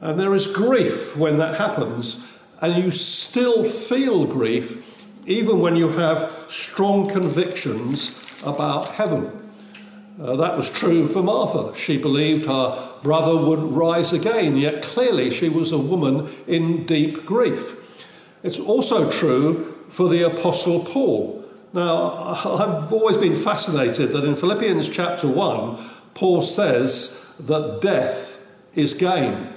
and 0.00 0.18
there 0.18 0.34
is 0.34 0.46
grief 0.46 1.16
when 1.16 1.38
that 1.38 1.56
happens, 1.56 2.35
and 2.60 2.82
you 2.82 2.90
still 2.90 3.64
feel 3.64 4.24
grief 4.24 5.04
even 5.26 5.60
when 5.60 5.76
you 5.76 5.88
have 5.88 6.30
strong 6.46 7.08
convictions 7.08 8.40
about 8.46 8.88
heaven. 8.90 9.30
Uh, 10.20 10.36
that 10.36 10.56
was 10.56 10.70
true 10.70 11.06
for 11.06 11.22
Martha. 11.22 11.76
She 11.76 11.98
believed 11.98 12.46
her 12.46 12.94
brother 13.02 13.36
would 13.36 13.62
rise 13.62 14.12
again, 14.12 14.56
yet 14.56 14.82
clearly 14.82 15.30
she 15.30 15.48
was 15.48 15.72
a 15.72 15.78
woman 15.78 16.28
in 16.46 16.86
deep 16.86 17.26
grief. 17.26 17.76
It's 18.42 18.60
also 18.60 19.10
true 19.10 19.64
for 19.88 20.08
the 20.08 20.26
Apostle 20.26 20.84
Paul. 20.84 21.44
Now, 21.74 22.12
I've 22.44 22.92
always 22.92 23.16
been 23.16 23.34
fascinated 23.34 24.10
that 24.10 24.24
in 24.24 24.36
Philippians 24.36 24.88
chapter 24.88 25.28
1, 25.28 25.78
Paul 26.14 26.40
says 26.40 27.36
that 27.40 27.80
death 27.82 28.38
is 28.74 28.94
gain. 28.94 29.48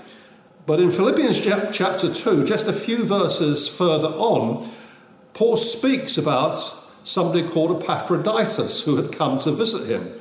But 0.66 0.80
in 0.80 0.92
Philippians 0.92 1.42
chapter 1.42 2.14
2, 2.14 2.46
just 2.46 2.68
a 2.68 2.74
few 2.74 3.04
verses 3.04 3.68
further 3.68 4.10
on, 4.10 4.68
Paul 5.34 5.58
speaks 5.58 6.18
about 6.18 6.56
somebody 7.04 7.48
called 7.48 7.82
Epaphroditus 7.82 8.84
who 8.84 8.98
had 8.98 9.12
come 9.12 9.38
to 9.40 9.52
visit 9.52 9.88
him. 9.88 10.14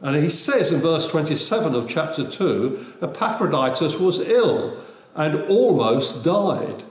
And 0.00 0.16
he 0.16 0.30
says 0.30 0.72
in 0.72 0.80
verse 0.80 1.10
27 1.10 1.74
of 1.74 1.88
chapter 1.88 2.28
2 2.28 2.98
Epaphroditus 3.02 3.98
was 3.98 4.20
ill 4.28 4.80
and 5.16 5.42
almost 5.48 6.24
died, 6.24 6.84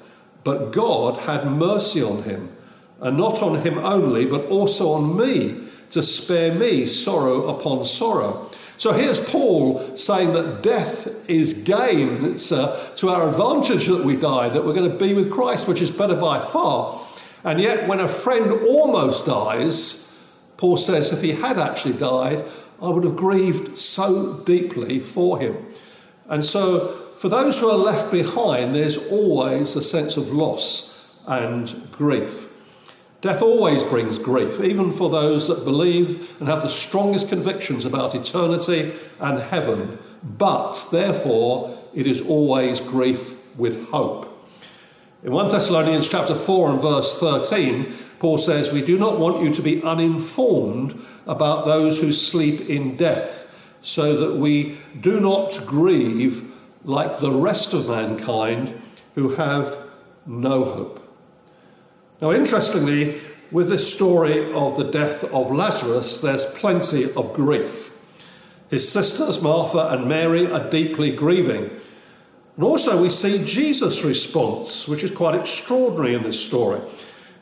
but 0.44 0.72
God 0.72 1.18
had 1.18 1.46
mercy 1.46 2.02
on 2.02 2.24
him, 2.24 2.50
and 3.02 3.18
not 3.18 3.42
on 3.42 3.62
him 3.62 3.78
only, 3.80 4.26
but 4.26 4.46
also 4.48 4.92
on 4.92 5.18
me, 5.18 5.64
to 5.92 6.02
spare 6.02 6.54
me 6.54 6.86
sorrow 6.86 7.48
upon 7.48 7.84
sorrow. 7.84 8.50
So 8.78 8.94
here's 8.94 9.20
Paul 9.20 9.80
saying 9.98 10.34
that 10.34 10.62
death 10.62 11.30
is 11.30 11.54
gain. 11.54 12.24
It's 12.26 12.52
uh, 12.52 12.92
to 12.98 13.10
our 13.10 13.28
advantage 13.28 13.88
that 13.88 14.04
we 14.04 14.16
die, 14.16 14.50
that 14.50 14.64
we're 14.64 14.74
going 14.74 14.92
to 14.92 14.98
be 14.98 15.16
with 15.16 15.32
Christ, 15.32 15.68
which 15.68 15.82
is 15.82 15.90
better 15.90 16.16
by 16.16 16.40
far. 16.40 17.02
And 17.44 17.60
yet, 17.60 17.88
when 17.88 18.00
a 18.00 18.08
friend 18.08 18.52
almost 18.52 19.26
dies, 19.26 20.04
Paul 20.58 20.78
says 20.78 21.12
if 21.12 21.22
he 21.22 21.32
had 21.32 21.58
actually 21.58 21.98
died, 21.98 22.44
I 22.82 22.90
would 22.90 23.04
have 23.04 23.16
grieved 23.16 23.78
so 23.78 24.44
deeply 24.46 25.00
for 25.00 25.40
him. 25.40 25.56
And 26.30 26.46
so, 26.46 26.90
for 27.18 27.30
those 27.30 27.60
who 27.60 27.70
are 27.70 27.78
left 27.78 28.12
behind, 28.12 28.76
there's 28.76 28.98
always 29.10 29.76
a 29.76 29.82
sense 29.82 30.18
of 30.18 30.32
loss 30.32 31.16
and 31.28 31.74
grief. 31.92 32.47
Death 33.28 33.42
always 33.42 33.84
brings 33.84 34.18
grief, 34.18 34.62
even 34.62 34.90
for 34.90 35.10
those 35.10 35.50
that 35.50 35.66
believe 35.66 36.40
and 36.40 36.48
have 36.48 36.62
the 36.62 36.70
strongest 36.70 37.28
convictions 37.28 37.84
about 37.84 38.16
eternity 38.16 38.94
and 39.20 39.38
heaven. 39.38 40.00
But, 40.38 40.88
therefore, 40.94 41.78
it 41.94 42.08
is 42.08 42.22
always 42.22 42.80
grief 42.80 43.36
with 43.58 43.90
hope. 43.90 44.34
In 45.24 45.34
1 45.34 45.52
Thessalonians 45.52 46.08
chapter 46.08 46.36
4 46.36 46.72
and 46.72 46.82
verse 46.82 47.20
13, 47.20 47.88
Paul 48.20 48.38
says, 48.38 48.72
We 48.72 48.82
do 48.82 48.98
not 48.98 49.20
want 49.20 49.44
you 49.44 49.52
to 49.56 49.62
be 49.62 49.84
uninformed 49.84 50.98
about 51.26 51.66
those 51.66 52.00
who 52.00 52.14
sleep 52.14 52.70
in 52.70 52.96
death, 52.96 53.76
so 53.82 54.16
that 54.16 54.38
we 54.38 54.78
do 55.02 55.20
not 55.20 55.60
grieve 55.66 56.50
like 56.86 57.20
the 57.20 57.34
rest 57.34 57.74
of 57.74 57.90
mankind 57.90 58.74
who 59.16 59.36
have 59.36 59.78
no 60.26 60.64
hope. 60.64 61.07
Now, 62.20 62.32
interestingly, 62.32 63.16
with 63.52 63.70
this 63.70 63.94
story 63.94 64.52
of 64.54 64.76
the 64.76 64.90
death 64.92 65.24
of 65.26 65.52
Lazarus, 65.52 66.20
there's 66.20 66.48
plenty 66.48 67.12
of 67.14 67.34
grief. 67.34 67.94
His 68.72 68.92
sisters, 68.92 69.42
Martha 69.42 69.90
and 69.92 70.08
Mary, 70.08 70.52
are 70.52 70.70
deeply 70.70 71.16
grieving. 71.16 71.70
And 72.56 72.64
also, 72.64 73.00
we 73.00 73.10
see 73.10 73.46
Jesus' 73.46 74.04
response, 74.04 74.88
which 74.88 75.04
is 75.04 75.12
quite 75.12 75.36
extraordinary 75.36 76.16
in 76.16 76.24
this 76.24 76.44
story. 76.44 76.82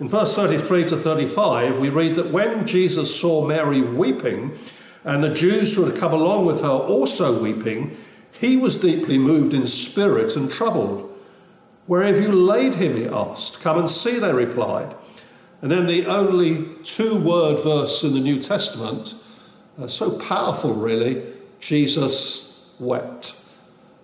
In 0.01 0.09
verse 0.09 0.35
33 0.35 0.83
to 0.85 0.97
35, 0.97 1.79
we 1.79 1.87
read 1.87 2.15
that 2.15 2.31
when 2.31 2.67
Jesus 2.67 3.17
saw 3.17 3.47
Mary 3.47 3.79
weeping, 3.79 4.59
and 5.05 5.23
the 5.23 5.33
Jews 5.33 5.73
who 5.73 5.85
had 5.85 5.97
come 5.97 6.11
along 6.11 6.47
with 6.47 6.59
her 6.59 6.67
also 6.67 7.41
weeping, 7.41 7.95
he 8.33 8.57
was 8.57 8.75
deeply 8.75 9.17
moved 9.17 9.53
in 9.53 9.65
spirit 9.65 10.35
and 10.35 10.51
troubled. 10.51 11.14
Where 11.87 12.03
have 12.03 12.21
you 12.21 12.31
laid 12.31 12.73
him? 12.73 12.95
he 12.95 13.07
asked. 13.07 13.61
Come 13.61 13.77
and 13.77 13.89
see, 13.89 14.19
they 14.19 14.33
replied. 14.33 14.95
And 15.61 15.71
then 15.71 15.85
the 15.87 16.05
only 16.07 16.67
two 16.83 17.19
word 17.19 17.59
verse 17.59 18.03
in 18.03 18.13
the 18.13 18.19
New 18.19 18.39
Testament, 18.41 19.15
uh, 19.79 19.87
so 19.87 20.17
powerful 20.19 20.73
really, 20.73 21.23
Jesus 21.59 22.75
wept. 22.79 23.35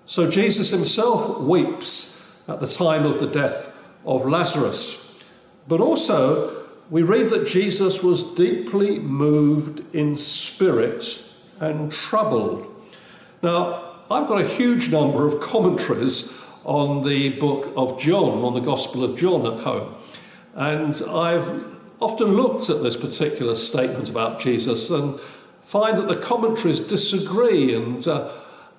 So 0.06 0.30
Jesus 0.30 0.70
himself 0.70 1.42
weeps 1.42 2.44
at 2.48 2.60
the 2.60 2.68
time 2.68 3.06
of 3.06 3.20
the 3.20 3.28
death 3.28 3.76
of 4.06 4.28
Lazarus. 4.28 5.24
But 5.68 5.82
also, 5.82 6.66
we 6.90 7.04
read 7.04 7.28
that 7.28 7.48
Jesus 7.48 8.04
was 8.04 8.24
deeply 8.36 9.00
moved 9.00 9.96
in 9.96 10.16
spirit 10.16 11.24
and 11.60 11.92
troubled. 11.92 12.68
Now, 13.42 13.96
I've 14.10 14.28
got 14.28 14.42
a 14.42 14.48
huge 14.48 14.92
number 14.92 15.26
of 15.26 15.40
commentaries 15.40 16.50
on 16.64 17.04
the 17.08 17.30
book 17.40 17.72
of 17.76 18.00
John, 18.00 18.44
on 18.44 18.54
the 18.54 18.60
Gospel 18.60 19.04
of 19.04 19.18
John 19.18 19.46
at 19.46 19.64
home. 19.64 19.96
And 20.54 21.02
I've 21.10 21.66
often 22.02 22.30
looked 22.34 22.70
at 22.70 22.84
this 22.84 22.96
particular 22.96 23.56
statement 23.56 24.10
about 24.10 24.40
Jesus 24.40 24.90
and 24.90 25.20
find 25.20 25.98
that 25.98 26.08
the 26.08 26.18
commentaries 26.18 26.80
disagree 26.80 27.76
and 27.76 28.06
uh, 28.08 28.32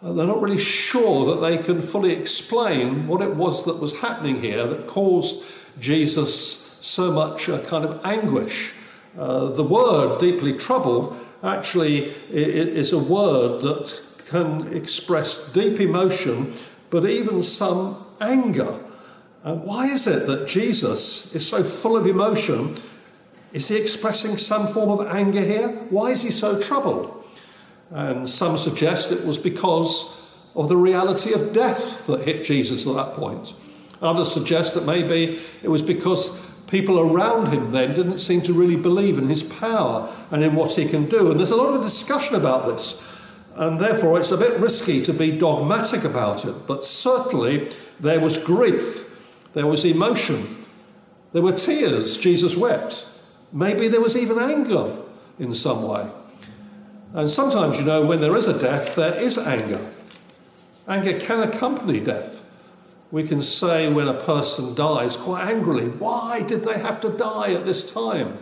they're 0.02 0.26
not 0.26 0.42
really 0.42 0.58
sure 0.58 1.26
that 1.26 1.46
they 1.46 1.56
can 1.58 1.80
fully 1.80 2.12
explain 2.12 3.06
what 3.06 3.22
it 3.22 3.36
was 3.36 3.64
that 3.64 3.78
was 3.78 3.98
happening 4.00 4.40
here 4.40 4.66
that 4.66 4.88
caused 4.88 5.44
Jesus 5.78 6.34
so 6.80 7.12
much 7.12 7.48
uh, 7.48 7.62
kind 7.64 7.84
of 7.84 8.04
anguish. 8.04 8.74
Uh, 9.16 9.46
the 9.50 9.62
word 9.62 10.18
deeply 10.18 10.52
troubled 10.54 11.16
actually 11.44 12.12
is 12.30 12.92
a 12.92 12.98
word 12.98 13.62
that 13.62 14.00
can 14.28 14.66
express 14.74 15.52
deep 15.52 15.80
emotion, 15.80 16.52
but 16.92 17.06
even 17.06 17.42
some 17.42 17.96
anger. 18.20 18.78
Uh, 19.42 19.56
why 19.56 19.87
is 19.87 20.06
it 20.06 20.26
that 20.26 20.46
Jesus 20.46 21.34
is 21.34 21.49
so 21.49 21.64
full 21.64 21.96
of 21.96 22.06
emotion? 22.06 22.75
Is 23.52 23.66
he 23.66 23.76
expressing 23.76 24.37
some 24.37 24.68
form 24.68 25.00
of 25.00 25.06
anger 25.08 25.40
here? 25.40 25.68
Why 25.88 26.11
is 26.11 26.22
he 26.22 26.30
so 26.30 26.61
troubled? 26.61 27.25
And 27.90 28.28
some 28.28 28.58
suggest 28.58 29.11
it 29.11 29.26
was 29.26 29.38
because 29.38 30.37
of 30.54 30.68
the 30.68 30.76
reality 30.76 31.32
of 31.32 31.54
death 31.54 32.06
that 32.06 32.22
hit 32.22 32.44
Jesus 32.44 32.87
at 32.87 32.94
that 32.94 33.14
point. 33.14 33.54
Others 34.02 34.30
suggest 34.30 34.75
that 34.75 34.84
maybe 34.84 35.40
it 35.62 35.68
was 35.68 35.80
because 35.80 36.50
people 36.66 37.00
around 37.00 37.52
him 37.52 37.70
then 37.70 37.94
didn't 37.94 38.18
seem 38.18 38.42
to 38.42 38.52
really 38.52 38.76
believe 38.76 39.16
in 39.16 39.28
his 39.28 39.42
power 39.42 40.12
and 40.30 40.44
in 40.44 40.54
what 40.54 40.72
he 40.72 40.87
can 40.87 41.08
do. 41.08 41.30
And 41.30 41.40
there's 41.40 41.52
a 41.52 41.56
lot 41.56 41.75
of 41.75 41.80
discussion 41.80 42.37
about 42.37 42.66
this. 42.66 43.22
And 43.56 43.78
therefore, 43.78 44.18
it's 44.18 44.32
a 44.32 44.38
bit 44.38 44.59
risky 44.59 45.02
to 45.02 45.12
be 45.12 45.38
dogmatic 45.38 46.04
about 46.04 46.44
it. 46.44 46.54
But 46.66 46.85
certainly, 46.85 47.68
there 48.00 48.21
was 48.21 48.38
grief, 48.38 49.50
there 49.54 49.66
was 49.66 49.85
emotion, 49.85 50.62
there 51.32 51.42
were 51.42 51.52
tears. 51.52 52.18
Jesus 52.18 52.56
wept. 52.56 53.09
Maybe 53.52 53.88
there 53.88 54.00
was 54.00 54.16
even 54.16 54.38
anger 54.38 54.97
in 55.38 55.52
some 55.52 55.87
way. 55.88 56.09
And 57.14 57.30
sometimes, 57.30 57.78
you 57.78 57.85
know, 57.85 58.04
when 58.06 58.21
there 58.21 58.37
is 58.37 58.49
a 58.49 58.59
death, 58.59 58.94
there 58.97 59.18
is 59.21 59.38
anger. 59.38 59.90
Anger 60.88 61.18
can 61.18 61.40
accompany 61.40 62.00
death. 62.00 62.44
We 63.11 63.25
can 63.25 63.42
say 63.42 63.92
when 63.92 64.09
a 64.09 64.14
person 64.14 64.75
dies 64.75 65.16
quite 65.16 65.50
angrily, 65.50 65.88
why 65.88 66.42
did 66.42 66.64
they 66.64 66.78
have 66.78 67.00
to 67.02 67.11
die 67.11 67.52
at 67.52 67.66
this 67.66 67.90
time? 67.90 68.38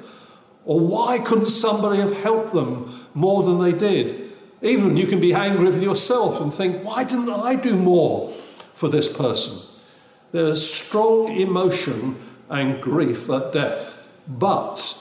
Or 0.65 0.79
why 0.79 1.19
couldn't 1.19 1.47
somebody 1.47 2.01
have 2.01 2.17
helped 2.23 2.53
them 2.53 2.93
more 3.15 3.43
than 3.43 3.59
they 3.59 3.73
did? 3.73 4.30
Even 4.63 4.97
you 4.97 5.07
can 5.07 5.21
be 5.21 5.33
angry 5.33 5.71
with 5.71 5.83
yourself 5.83 6.41
and 6.41 6.53
think, 6.53 6.85
why 6.85 7.05
didn't 7.05 7.31
I 7.31 7.55
do 7.55 7.77
more 7.77 8.31
for 8.75 8.89
this 8.89 9.09
person? 9.11 9.59
There 10.33 10.47
is 10.47 10.71
strong 10.71 11.33
emotion 11.33 12.17
and 12.49 12.81
grief 12.81 13.31
at 13.31 13.53
death, 13.53 14.09
but 14.29 14.97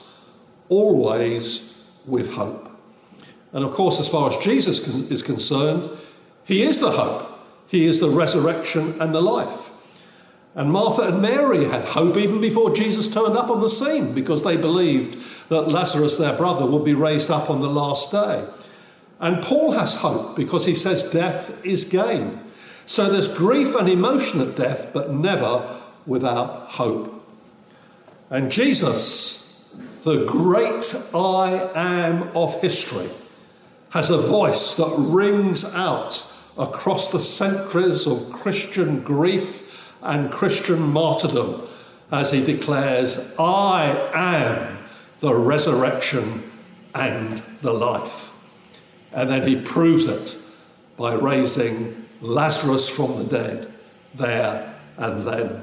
always 0.68 1.84
with 2.06 2.34
hope. 2.34 2.70
And 3.52 3.64
of 3.64 3.72
course, 3.72 4.00
as 4.00 4.08
far 4.08 4.30
as 4.30 4.36
Jesus 4.38 4.86
is 5.10 5.22
concerned, 5.22 5.88
he 6.44 6.62
is 6.62 6.80
the 6.80 6.90
hope. 6.90 7.26
He 7.68 7.84
is 7.84 8.00
the 8.00 8.10
resurrection 8.10 9.00
and 9.00 9.14
the 9.14 9.20
life. 9.20 9.70
And 10.54 10.72
Martha 10.72 11.02
and 11.02 11.22
Mary 11.22 11.64
had 11.64 11.84
hope 11.84 12.16
even 12.16 12.40
before 12.40 12.74
Jesus 12.74 13.12
turned 13.12 13.36
up 13.36 13.50
on 13.50 13.60
the 13.60 13.68
scene 13.68 14.14
because 14.14 14.42
they 14.42 14.56
believed 14.56 15.48
that 15.48 15.68
Lazarus, 15.68 16.16
their 16.16 16.36
brother, 16.36 16.66
would 16.66 16.84
be 16.84 16.94
raised 16.94 17.30
up 17.30 17.50
on 17.50 17.60
the 17.60 17.70
last 17.70 18.10
day. 18.10 18.44
And 19.20 19.42
Paul 19.42 19.72
has 19.72 19.96
hope 19.96 20.34
because 20.34 20.64
he 20.64 20.74
says 20.74 21.10
death 21.10 21.64
is 21.64 21.84
gain. 21.84 22.40
So 22.86 23.10
there's 23.10 23.28
grief 23.28 23.74
and 23.74 23.88
emotion 23.88 24.40
at 24.40 24.56
death, 24.56 24.92
but 24.92 25.12
never 25.12 25.68
without 26.06 26.66
hope. 26.68 27.14
And 28.30 28.50
Jesus, 28.50 29.74
the 30.02 30.24
great 30.24 30.94
I 31.14 31.70
am 31.74 32.36
of 32.36 32.60
history, 32.60 33.08
has 33.90 34.10
a 34.10 34.18
voice 34.18 34.76
that 34.76 34.94
rings 34.96 35.64
out 35.74 36.26
across 36.58 37.12
the 37.12 37.20
centuries 37.20 38.06
of 38.06 38.32
Christian 38.32 39.02
grief 39.02 39.94
and 40.02 40.30
Christian 40.30 40.80
martyrdom 40.80 41.62
as 42.10 42.32
he 42.32 42.44
declares, 42.44 43.34
I 43.38 44.10
am 44.14 44.78
the 45.20 45.34
resurrection 45.34 46.42
and 46.94 47.42
the 47.62 47.72
life. 47.72 48.29
And 49.12 49.28
then 49.28 49.46
he 49.46 49.60
proves 49.60 50.06
it 50.06 50.36
by 50.96 51.14
raising 51.14 52.06
Lazarus 52.20 52.88
from 52.88 53.16
the 53.18 53.24
dead 53.24 53.72
there 54.14 54.74
and 54.96 55.22
then. 55.22 55.62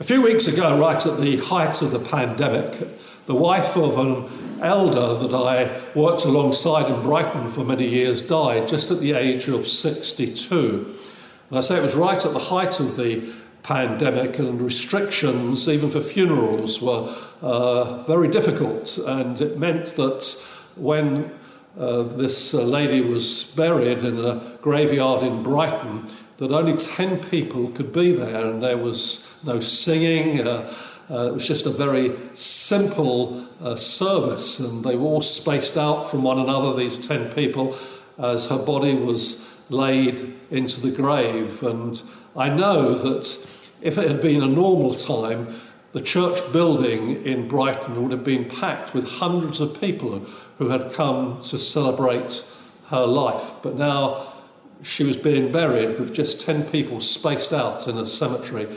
A 0.00 0.04
few 0.04 0.22
weeks 0.22 0.46
ago, 0.46 0.78
right 0.78 1.04
at 1.04 1.18
the 1.18 1.36
height 1.38 1.82
of 1.82 1.90
the 1.90 1.98
pandemic, 1.98 2.78
the 3.26 3.34
wife 3.34 3.76
of 3.76 3.98
an 3.98 4.60
elder 4.62 5.26
that 5.26 5.34
I 5.34 5.80
worked 5.98 6.24
alongside 6.24 6.90
in 6.90 7.02
Brighton 7.02 7.48
for 7.48 7.64
many 7.64 7.86
years 7.86 8.22
died 8.22 8.68
just 8.68 8.90
at 8.90 9.00
the 9.00 9.12
age 9.12 9.48
of 9.48 9.66
62. 9.66 10.94
And 11.48 11.58
I 11.58 11.60
say 11.60 11.78
it 11.78 11.82
was 11.82 11.94
right 11.94 12.24
at 12.24 12.32
the 12.32 12.38
height 12.38 12.80
of 12.80 12.96
the 12.96 13.32
pandemic, 13.68 14.38
and 14.38 14.62
restrictions, 14.62 15.68
even 15.68 15.90
for 15.90 16.00
funerals, 16.00 16.80
were 16.80 17.14
uh, 17.42 18.02
very 18.04 18.28
difficult. 18.28 18.98
And 18.98 19.38
it 19.40 19.58
meant 19.58 19.88
that 19.96 20.24
when 20.76 21.30
uh, 21.78 22.02
this 22.02 22.54
uh, 22.54 22.62
lady 22.62 23.00
was 23.00 23.44
buried 23.56 23.98
in 23.98 24.18
a 24.18 24.58
graveyard 24.60 25.22
in 25.22 25.42
Brighton, 25.42 26.04
that 26.38 26.50
only 26.50 26.76
10 26.76 27.24
people 27.30 27.68
could 27.70 27.92
be 27.92 28.12
there, 28.12 28.50
and 28.50 28.62
there 28.62 28.76
was 28.76 29.36
no 29.44 29.60
singing. 29.60 30.46
Uh, 30.46 30.72
uh, 31.10 31.28
it 31.28 31.32
was 31.32 31.46
just 31.46 31.66
a 31.66 31.70
very 31.70 32.12
simple 32.34 33.46
uh, 33.60 33.76
service, 33.76 34.60
and 34.60 34.84
they 34.84 34.96
were 34.96 35.06
all 35.06 35.20
spaced 35.20 35.76
out 35.76 36.02
from 36.10 36.22
one 36.22 36.38
another, 36.38 36.74
these 36.74 37.06
10 37.06 37.32
people, 37.32 37.74
as 38.18 38.48
her 38.48 38.58
body 38.58 38.94
was 38.94 39.46
laid 39.70 40.34
into 40.50 40.80
the 40.80 40.90
grave. 40.90 41.62
And 41.62 42.02
I 42.36 42.48
know 42.48 42.94
that 42.98 43.24
if 43.80 43.96
it 43.96 44.10
had 44.10 44.20
been 44.20 44.42
a 44.42 44.48
normal 44.48 44.94
time, 44.94 45.46
the 45.98 46.04
church 46.04 46.52
building 46.52 47.20
in 47.24 47.48
Brighton 47.48 48.00
would 48.00 48.12
have 48.12 48.22
been 48.22 48.44
packed 48.44 48.94
with 48.94 49.04
hundreds 49.04 49.58
of 49.58 49.80
people 49.80 50.20
who 50.56 50.68
had 50.68 50.92
come 50.92 51.40
to 51.42 51.58
celebrate 51.58 52.44
her 52.86 53.04
life. 53.04 53.50
But 53.64 53.74
now 53.74 54.32
she 54.84 55.02
was 55.02 55.16
being 55.16 55.50
buried 55.50 55.98
with 55.98 56.14
just 56.14 56.46
10 56.46 56.68
people 56.68 57.00
spaced 57.00 57.52
out 57.52 57.88
in 57.88 57.96
a 57.96 58.06
cemetery 58.06 58.68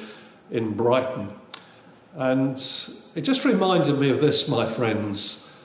in 0.50 0.74
Brighton. 0.74 1.30
And 2.16 2.54
it 3.16 3.22
just 3.22 3.46
reminded 3.46 4.00
me 4.00 4.10
of 4.10 4.20
this, 4.20 4.50
my 4.50 4.66
friends, 4.66 5.56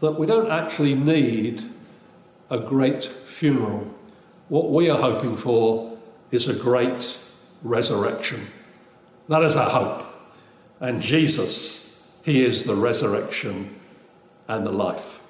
that 0.00 0.18
we 0.18 0.26
don't 0.26 0.50
actually 0.50 0.96
need 0.96 1.62
a 2.50 2.58
great 2.58 3.04
funeral. 3.04 3.86
What 4.48 4.72
we 4.72 4.90
are 4.90 4.98
hoping 4.98 5.36
for 5.36 5.96
is 6.32 6.48
a 6.48 6.54
great 6.54 7.24
resurrection. 7.62 8.40
That 9.28 9.42
is 9.42 9.54
our 9.54 9.70
hope. 9.70 10.05
And 10.80 11.00
Jesus, 11.00 12.10
He 12.24 12.44
is 12.44 12.64
the 12.64 12.74
resurrection 12.74 13.74
and 14.48 14.66
the 14.66 14.72
life. 14.72 15.20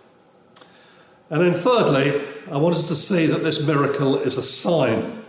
And 1.30 1.40
then, 1.40 1.54
thirdly, 1.54 2.20
I 2.50 2.58
want 2.58 2.76
us 2.76 2.88
to 2.88 2.94
see 2.94 3.26
that 3.26 3.42
this 3.42 3.66
miracle 3.66 4.16
is 4.16 4.36
a 4.36 4.42
sign. 4.42 5.24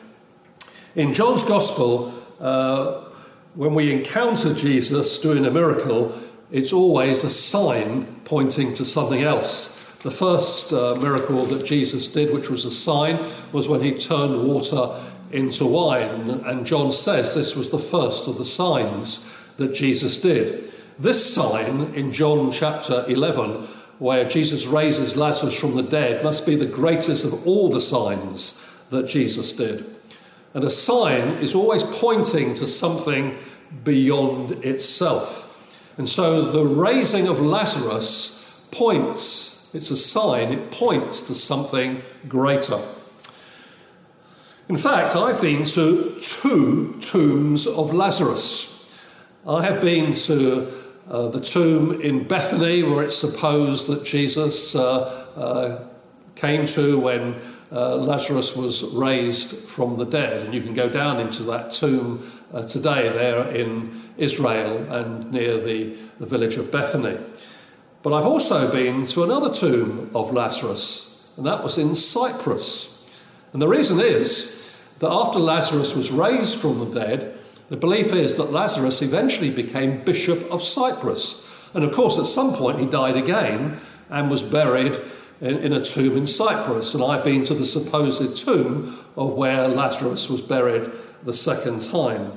In 0.96 1.14
John's 1.14 1.44
Gospel, 1.44 2.14
uh, 2.40 3.10
when 3.56 3.74
we 3.74 3.92
encounter 3.92 4.54
Jesus 4.54 5.20
doing 5.20 5.46
a 5.46 5.52
miracle, 5.52 6.16
it's 6.52 6.74
always 6.74 7.24
a 7.24 7.30
sign 7.30 8.06
pointing 8.26 8.74
to 8.76 8.86
something 8.86 9.24
else. 9.24 9.92
The 10.04 10.12
first 10.12 10.72
uh, 10.72 10.96
miracle 11.02 11.46
that 11.46 11.66
Jesus 11.66 12.08
did, 12.10 12.32
which 12.32 12.50
was 12.50 12.66
a 12.66 12.72
sign, 12.72 13.18
was 13.52 13.68
when 13.68 13.82
he 13.82 13.98
turned 13.98 14.48
water 14.48 14.92
into 15.32 15.66
wine. 15.66 16.30
And 16.46 16.66
John 16.66 16.92
says 16.92 17.34
this 17.34 17.56
was 17.56 17.70
the 17.70 17.80
first 17.80 18.28
of 18.28 18.38
the 18.38 18.46
signs 18.46 19.47
that 19.58 19.74
Jesus 19.74 20.18
did. 20.18 20.72
This 21.00 21.34
sign 21.34 21.94
in 21.94 22.12
John 22.12 22.52
chapter 22.52 23.06
11, 23.08 23.64
where 24.00 24.28
Jesus 24.28 24.66
raises 24.66 25.18
Lazarus 25.18 25.60
from 25.60 25.76
the 25.76 25.84
dead, 25.84 26.24
must 26.24 26.46
be 26.46 26.56
the 26.56 26.66
greatest 26.66 27.26
of 27.26 27.46
all 27.46 27.70
the 27.70 27.82
signs 27.82 28.76
that 28.90 29.08
Jesus 29.08 29.52
did. 29.54 29.98
And 30.54 30.64
a 30.64 30.70
sign 30.70 31.22
is 31.40 31.54
always 31.54 31.84
pointing 31.84 32.54
to 32.56 32.66
something 32.66 33.38
beyond 33.84 34.64
itself. 34.66 35.44
And 35.98 36.08
so 36.08 36.44
the 36.44 36.66
raising 36.66 37.28
of 37.28 37.40
Lazarus 37.40 38.64
points, 38.72 39.72
it's 39.74 39.92
a 39.92 39.96
sign, 39.96 40.52
it 40.52 40.72
points 40.72 41.22
to 41.24 41.34
something 41.34 42.02
greater. 42.28 42.80
In 44.70 44.78
fact, 44.78 45.16
I've 45.16 45.42
been 45.42 45.64
to 45.66 46.18
two 46.22 46.98
tombs 47.00 47.68
of 47.68 47.94
Lazarus. 47.94 48.77
I 49.46 49.64
have 49.64 49.82
been 49.82 50.14
to 50.14 50.68
uh, 51.10 51.28
the 51.30 51.40
tomb 51.40 52.02
in 52.02 52.28
Bethany, 52.28 52.84
where 52.84 53.04
it's 53.04 53.18
supposed 53.18 53.88
that 53.88 54.04
Jesus 54.04 54.76
uh, 54.76 55.28
uh, 55.36 55.84
came 56.36 56.66
to 56.68 57.00
when 57.00 57.36
uh, 57.72 57.96
Lazarus 57.96 58.56
was 58.56 58.84
raised 58.94 59.56
from 59.70 59.98
the 59.98 60.06
dead. 60.06 60.46
And 60.46 60.54
you 60.54 60.62
can 60.62 60.74
go 60.74 60.90
down 60.90 61.20
into 61.20 61.44
that 61.44 61.72
tomb 61.72 62.22
uh, 62.54 62.64
today 62.64 63.10
there 63.10 63.48
in 63.50 63.92
Israel 64.18 64.78
and 64.92 65.32
near 65.32 65.60
the, 65.60 65.96
the 66.20 66.26
village 66.26 66.58
of 66.58 66.72
Bethany. 66.72 67.18
But 68.04 68.14
I've 68.14 68.26
also 68.26 68.72
been 68.72 69.06
to 69.08 69.24
another 69.24 69.54
tomb 69.54 70.10
of 70.14 70.32
Lazarus, 70.32 71.34
and 71.38 71.46
that 71.46 71.64
was 71.64 71.78
in 71.78 71.96
Cyprus. 71.96 72.94
And 73.54 73.62
the 73.62 73.68
reason 73.68 74.00
is 74.00 74.78
that 75.00 75.12
after 75.12 75.40
Lazarus 75.40 75.96
was 75.96 76.12
raised 76.12 76.60
from 76.60 76.80
the 76.80 77.00
dead, 77.00 77.38
the 77.70 77.78
belief 77.78 78.14
is 78.14 78.38
that 78.38 78.52
Lazarus 78.52 79.02
eventually 79.02 79.50
became 79.50 80.04
Bishop 80.04 80.50
of 80.52 80.64
Cyprus. 80.64 81.70
And 81.74 81.84
of 81.84 81.92
course, 81.92 82.18
at 82.18 82.26
some 82.26 82.54
point, 82.54 82.80
he 82.80 82.86
died 82.86 83.18
again 83.18 83.78
and 84.10 84.30
was 84.30 84.42
buried 84.42 85.00
in, 85.42 85.58
in, 85.58 85.74
a 85.74 85.84
tomb 85.84 86.18
in 86.18 86.26
Cyprus. 86.26 86.94
And 86.94 87.04
I've 87.04 87.24
been 87.24 87.44
to 87.44 87.54
the 87.54 87.66
supposed 87.66 88.36
tomb 88.38 88.98
of 89.18 89.34
where 89.34 89.68
Lazarus 89.68 90.30
was 90.30 90.42
buried 90.42 90.90
the 91.24 91.34
second 91.34 91.82
time. 91.82 92.32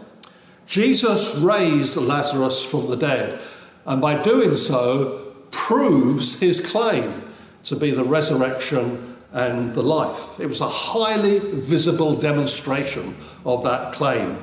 Jesus 0.66 1.36
raised 1.36 1.96
Lazarus 1.96 2.64
from 2.64 2.88
the 2.88 2.96
dead, 2.96 3.40
and 3.86 4.00
by 4.00 4.22
doing 4.22 4.54
so, 4.56 5.32
proves 5.50 6.38
his 6.38 6.64
claim 6.70 7.22
to 7.64 7.74
be 7.74 7.90
the 7.90 8.04
resurrection 8.04 9.16
and 9.32 9.70
the 9.72 9.82
life. 9.82 10.38
It 10.38 10.46
was 10.46 10.60
a 10.60 10.68
highly 10.68 11.38
visible 11.40 12.14
demonstration 12.14 13.16
of 13.44 13.64
that 13.64 13.92
claim. 13.92 14.38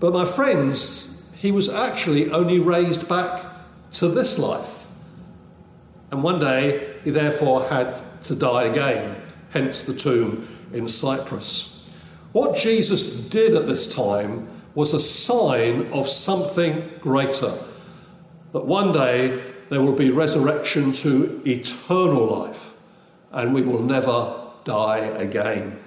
But 0.00 0.12
my 0.12 0.24
friends, 0.24 1.30
he 1.36 1.52
was 1.52 1.68
actually 1.68 2.30
only 2.30 2.58
raised 2.58 3.08
back 3.08 3.42
to 3.92 4.08
this 4.08 4.38
life. 4.38 4.86
And 6.10 6.22
one 6.22 6.40
day 6.40 6.96
he 7.04 7.10
therefore 7.10 7.64
had 7.68 8.00
to 8.22 8.34
die 8.34 8.64
again, 8.64 9.20
hence 9.50 9.82
the 9.82 9.94
tomb 9.94 10.46
in 10.72 10.88
Cyprus. 10.88 11.94
What 12.32 12.56
Jesus 12.56 13.28
did 13.28 13.54
at 13.54 13.68
this 13.68 13.92
time 13.92 14.48
was 14.74 14.92
a 14.92 15.00
sign 15.00 15.86
of 15.92 16.08
something 16.08 16.82
greater. 17.00 17.52
That 18.52 18.66
one 18.66 18.92
day 18.92 19.42
there 19.70 19.80
will 19.80 19.92
be 19.92 20.10
resurrection 20.10 20.92
to 20.92 21.40
eternal 21.44 22.26
life, 22.26 22.74
and 23.32 23.54
we 23.54 23.62
will 23.62 23.82
never 23.82 24.34
die 24.64 24.98
again. 24.98 25.78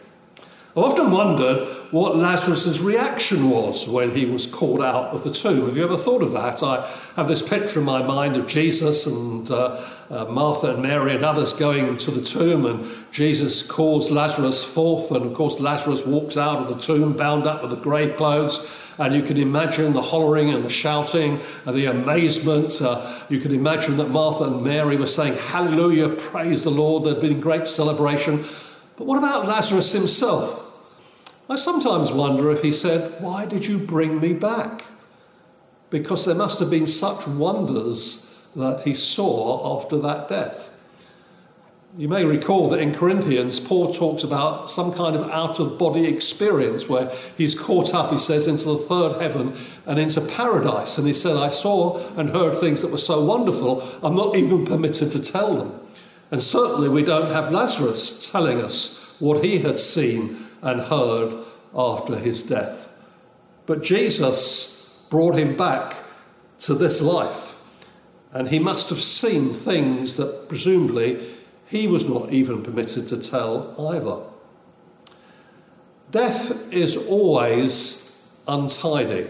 I've 0.77 0.83
often 0.83 1.09
wondered 1.09 1.67
what 1.89 2.17
Lazarus' 2.17 2.81
reaction 2.81 3.49
was 3.49 3.87
when 3.89 4.11
he 4.11 4.27
was 4.27 4.45
called 4.45 4.79
out 4.79 5.07
of 5.07 5.23
the 5.23 5.31
tomb. 5.31 5.65
Have 5.65 5.75
you 5.75 5.83
ever 5.83 5.97
thought 5.97 6.21
of 6.21 6.33
that? 6.33 6.61
I 6.61 6.87
have 7.15 7.27
this 7.27 7.41
picture 7.41 7.79
in 7.79 7.85
my 7.85 8.03
mind 8.03 8.37
of 8.37 8.45
Jesus 8.45 9.07
and 9.07 9.49
uh, 9.49 9.83
uh, 10.11 10.25
Martha 10.25 10.75
and 10.75 10.83
Mary 10.83 11.15
and 11.15 11.25
others 11.25 11.51
going 11.53 11.97
to 11.97 12.11
the 12.11 12.21
tomb, 12.21 12.67
and 12.67 12.87
Jesus 13.11 13.63
calls 13.63 14.11
Lazarus 14.11 14.63
forth, 14.63 15.09
and 15.09 15.25
of 15.25 15.33
course, 15.33 15.59
Lazarus 15.59 16.05
walks 16.05 16.37
out 16.37 16.59
of 16.59 16.67
the 16.67 16.77
tomb 16.77 17.17
bound 17.17 17.47
up 17.47 17.63
with 17.63 17.71
the 17.71 17.77
grave 17.77 18.15
clothes. 18.15 18.93
And 18.99 19.15
you 19.15 19.23
can 19.23 19.37
imagine 19.37 19.93
the 19.93 20.01
hollering 20.03 20.51
and 20.51 20.63
the 20.63 20.69
shouting 20.69 21.39
and 21.65 21.75
the 21.75 21.87
amazement. 21.87 22.79
Uh, 22.79 23.23
you 23.29 23.39
can 23.39 23.51
imagine 23.51 23.97
that 23.97 24.11
Martha 24.11 24.43
and 24.43 24.63
Mary 24.63 24.95
were 24.95 25.07
saying, 25.07 25.37
Hallelujah, 25.37 26.09
praise 26.09 26.65
the 26.65 26.69
Lord. 26.69 27.03
There'd 27.03 27.19
been 27.19 27.39
great 27.39 27.65
celebration. 27.65 28.43
But 28.95 29.07
what 29.07 29.17
about 29.17 29.47
Lazarus 29.47 29.91
himself? 29.91 30.65
I 31.49 31.55
sometimes 31.55 32.11
wonder 32.11 32.51
if 32.51 32.61
he 32.61 32.73
said, 32.73 33.21
Why 33.21 33.45
did 33.45 33.65
you 33.65 33.77
bring 33.77 34.19
me 34.19 34.33
back? 34.33 34.83
Because 35.89 36.25
there 36.25 36.35
must 36.35 36.59
have 36.59 36.69
been 36.69 36.87
such 36.87 37.25
wonders 37.27 38.23
that 38.55 38.81
he 38.81 38.93
saw 38.93 39.77
after 39.77 39.97
that 39.99 40.27
death. 40.27 40.71
You 41.97 42.09
may 42.09 42.25
recall 42.25 42.69
that 42.69 42.81
in 42.81 42.93
Corinthians, 42.93 43.59
Paul 43.59 43.93
talks 43.93 44.23
about 44.23 44.69
some 44.69 44.93
kind 44.93 45.15
of 45.15 45.29
out 45.29 45.59
of 45.59 45.79
body 45.79 46.05
experience 46.05 46.89
where 46.89 47.09
he's 47.37 47.57
caught 47.57 47.93
up, 47.93 48.11
he 48.11 48.17
says, 48.17 48.45
into 48.45 48.65
the 48.65 48.77
third 48.77 49.21
heaven 49.21 49.55
and 49.85 49.97
into 49.97 50.21
paradise. 50.21 50.97
And 50.97 51.07
he 51.07 51.13
said, 51.13 51.37
I 51.37 51.49
saw 51.49 51.97
and 52.17 52.29
heard 52.29 52.57
things 52.57 52.81
that 52.81 52.91
were 52.91 52.97
so 52.97 53.23
wonderful, 53.23 53.81
I'm 54.03 54.15
not 54.15 54.35
even 54.35 54.65
permitted 54.65 55.11
to 55.11 55.21
tell 55.21 55.55
them. 55.55 55.79
And 56.29 56.41
certainly 56.41 56.89
we 56.89 57.03
don't 57.03 57.31
have 57.31 57.53
Lazarus 57.53 58.29
telling 58.29 58.61
us 58.61 59.15
what 59.19 59.43
he 59.43 59.59
had 59.59 59.79
seen 59.79 60.35
and 60.61 60.81
heard 60.81 61.43
after 61.75 62.17
his 62.17 62.43
death. 62.43 62.89
But 63.65 63.83
Jesus 63.83 65.05
brought 65.09 65.35
him 65.35 65.55
back 65.55 65.95
to 66.59 66.73
this 66.73 67.01
life, 67.01 67.55
and 68.31 68.47
he 68.47 68.59
must 68.59 68.89
have 68.89 69.01
seen 69.01 69.49
things 69.49 70.17
that 70.17 70.49
presumably 70.49 71.19
he 71.67 71.87
was 71.87 72.07
not 72.07 72.31
even 72.31 72.63
permitted 72.63 73.07
to 73.09 73.19
tell 73.19 73.75
either. 73.91 74.19
Death 76.11 76.73
is 76.73 76.95
always 76.95 78.27
untidy. 78.47 79.27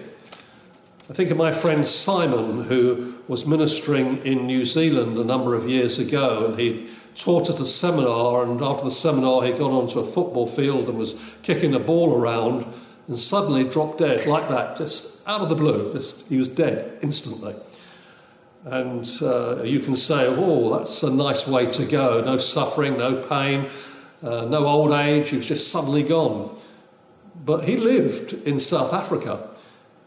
I 1.10 1.14
think 1.14 1.32
of 1.32 1.38
my 1.38 1.52
friend 1.52 1.86
Simon, 1.86 2.64
who 2.64 3.18
was 3.28 3.48
ministering 3.48 4.18
in 4.26 4.46
New 4.46 4.66
Zealand 4.66 5.18
a 5.18 5.24
number 5.24 5.56
of 5.56 5.70
years 5.70 6.00
ago, 6.00 6.46
and 6.46 6.60
he 6.60 6.88
taught 7.18 7.50
at 7.50 7.60
a 7.60 7.66
seminar, 7.66 8.44
and 8.44 8.62
after 8.62 8.86
the 8.86 8.92
seminar, 8.92 9.44
he 9.44 9.52
got 9.52 9.72
onto 9.72 10.00
a 10.00 10.06
football 10.06 10.48
field 10.48 10.88
and 10.88 10.98
was 10.98 11.38
kicking 11.42 11.74
a 11.74 11.80
ball 11.80 12.14
around, 12.14 12.66
and 13.08 13.18
suddenly 13.18 13.64
dropped 13.64 14.00
dead 14.00 14.26
like 14.28 14.48
that, 14.50 14.78
just 14.78 15.28
out 15.28 15.42
of 15.42 15.50
the 15.50 15.56
blue. 15.56 15.94
Just, 15.94 16.30
he 16.30 16.38
was 16.38 16.48
dead 16.48 17.00
instantly. 17.02 17.56
And 18.66 19.08
uh, 19.22 19.64
you 19.64 19.80
can 19.80 19.96
say, 19.96 20.26
oh, 20.28 20.78
that's 20.78 21.02
a 21.04 21.10
nice 21.10 21.48
way 21.48 21.68
to 21.68 21.86
go. 21.86 22.22
No 22.22 22.38
suffering, 22.38 22.98
no 22.98 23.24
pain, 23.24 23.68
uh, 24.22 24.46
no 24.46 24.66
old 24.66 24.92
age. 24.92 25.30
He 25.30 25.38
was 25.38 25.48
just 25.48 25.72
suddenly 25.72 26.04
gone. 26.04 26.56
But 27.46 27.64
he 27.64 27.78
lived 27.78 28.34
in 28.46 28.60
South 28.60 28.94
Africa, 28.94 29.50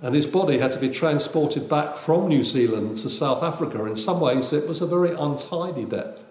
and 0.03 0.15
his 0.15 0.27
body 0.27 0.59
had 0.59 0.73
to 0.73 0.79
be 0.79 0.91
transported 0.91 1.69
back 1.69 1.97
from 1.97 2.29
New 2.29 2.45
Zealand 2.45 2.99
to 2.99 3.09
South 3.09 3.43
Africa. 3.43 3.85
In 3.87 3.97
some 3.97 4.21
ways, 4.21 4.53
it 4.53 4.69
was 4.69 4.83
a 4.83 4.87
very 4.87 5.13
untidy 5.13 5.87
death. 5.87 6.25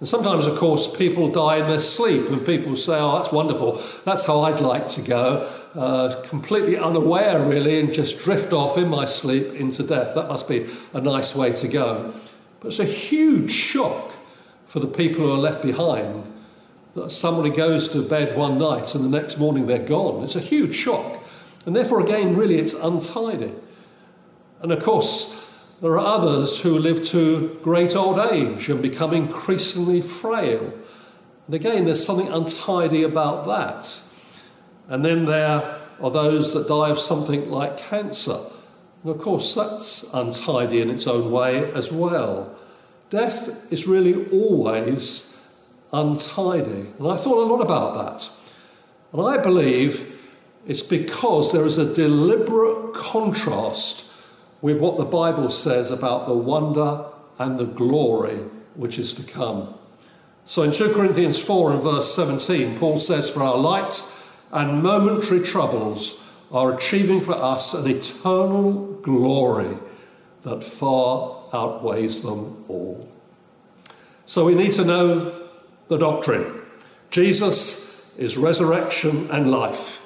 And 0.00 0.08
sometimes, 0.08 0.46
of 0.46 0.56
course, 0.56 0.94
people 0.96 1.30
die 1.30 1.58
in 1.58 1.68
their 1.68 1.78
sleep, 1.78 2.30
and 2.30 2.44
people 2.44 2.74
say, 2.74 2.94
Oh, 2.96 3.16
that's 3.16 3.30
wonderful. 3.30 3.72
That's 4.04 4.24
how 4.24 4.40
I'd 4.40 4.60
like 4.60 4.86
to 4.88 5.02
go. 5.02 5.48
Uh, 5.74 6.20
completely 6.24 6.78
unaware, 6.78 7.44
really, 7.46 7.78
and 7.80 7.92
just 7.92 8.18
drift 8.24 8.52
off 8.54 8.78
in 8.78 8.88
my 8.88 9.04
sleep 9.04 9.60
into 9.60 9.82
death. 9.82 10.14
That 10.14 10.28
must 10.28 10.48
be 10.48 10.66
a 10.94 11.02
nice 11.02 11.36
way 11.36 11.52
to 11.52 11.68
go. 11.68 12.14
But 12.60 12.68
it's 12.68 12.80
a 12.80 12.84
huge 12.84 13.52
shock 13.52 14.12
for 14.64 14.80
the 14.80 14.86
people 14.86 15.26
who 15.26 15.32
are 15.32 15.38
left 15.38 15.62
behind 15.62 16.32
that 16.94 17.10
somebody 17.10 17.50
goes 17.50 17.88
to 17.90 18.02
bed 18.02 18.36
one 18.36 18.58
night 18.58 18.94
and 18.94 19.04
the 19.04 19.20
next 19.20 19.38
morning 19.38 19.66
they're 19.66 19.78
gone. 19.78 20.24
It's 20.24 20.34
a 20.34 20.40
huge 20.40 20.74
shock. 20.74 21.22
And 21.66 21.76
therefore, 21.76 22.00
again, 22.00 22.36
really, 22.36 22.56
it's 22.56 22.74
untidy. 22.74 23.52
And 24.60 24.72
of 24.72 24.82
course, 24.82 25.39
there 25.80 25.92
are 25.92 25.98
others 25.98 26.60
who 26.60 26.78
live 26.78 27.04
to 27.06 27.58
great 27.62 27.96
old 27.96 28.18
age 28.32 28.68
and 28.68 28.82
become 28.82 29.14
increasingly 29.14 30.02
frail. 30.02 30.74
And 31.46 31.54
again, 31.54 31.86
there's 31.86 32.04
something 32.04 32.28
untidy 32.28 33.02
about 33.02 33.46
that. 33.46 34.02
And 34.88 35.02
then 35.04 35.24
there 35.24 35.78
are 36.00 36.10
those 36.10 36.52
that 36.52 36.68
die 36.68 36.90
of 36.90 36.98
something 36.98 37.50
like 37.50 37.78
cancer. 37.78 38.38
And 39.02 39.12
of 39.12 39.18
course, 39.18 39.54
that's 39.54 40.04
untidy 40.12 40.82
in 40.82 40.90
its 40.90 41.06
own 41.06 41.30
way 41.30 41.70
as 41.72 41.90
well. 41.90 42.54
Death 43.08 43.72
is 43.72 43.86
really 43.86 44.28
always 44.30 45.50
untidy. 45.94 46.92
And 46.98 47.08
I 47.08 47.16
thought 47.16 47.46
a 47.46 47.50
lot 47.50 47.62
about 47.62 47.94
that. 47.94 48.30
And 49.12 49.22
I 49.22 49.42
believe 49.42 50.18
it's 50.66 50.82
because 50.82 51.52
there 51.52 51.64
is 51.64 51.78
a 51.78 51.94
deliberate 51.94 52.92
contrast 52.92 54.09
with 54.62 54.78
what 54.78 54.98
the 54.98 55.04
Bible 55.04 55.50
says 55.50 55.90
about 55.90 56.26
the 56.26 56.36
wonder 56.36 57.04
and 57.38 57.58
the 57.58 57.66
glory 57.66 58.38
which 58.74 58.98
is 58.98 59.14
to 59.14 59.22
come. 59.22 59.74
So 60.44 60.62
in 60.62 60.72
2 60.72 60.94
Corinthians 60.94 61.40
4 61.40 61.72
and 61.72 61.82
verse 61.82 62.14
17, 62.14 62.78
Paul 62.78 62.98
says, 62.98 63.30
For 63.30 63.42
our 63.42 63.56
light 63.56 64.02
and 64.52 64.82
momentary 64.82 65.40
troubles 65.40 66.26
are 66.50 66.74
achieving 66.74 67.20
for 67.20 67.34
us 67.34 67.74
an 67.74 67.88
eternal 67.88 68.94
glory 69.02 69.76
that 70.42 70.64
far 70.64 71.44
outweighs 71.52 72.22
them 72.22 72.64
all. 72.68 73.08
So 74.24 74.44
we 74.44 74.54
need 74.54 74.72
to 74.72 74.84
know 74.84 75.48
the 75.88 75.98
doctrine. 75.98 76.62
Jesus 77.10 78.18
is 78.18 78.36
resurrection 78.36 79.28
and 79.30 79.50
life. 79.50 79.98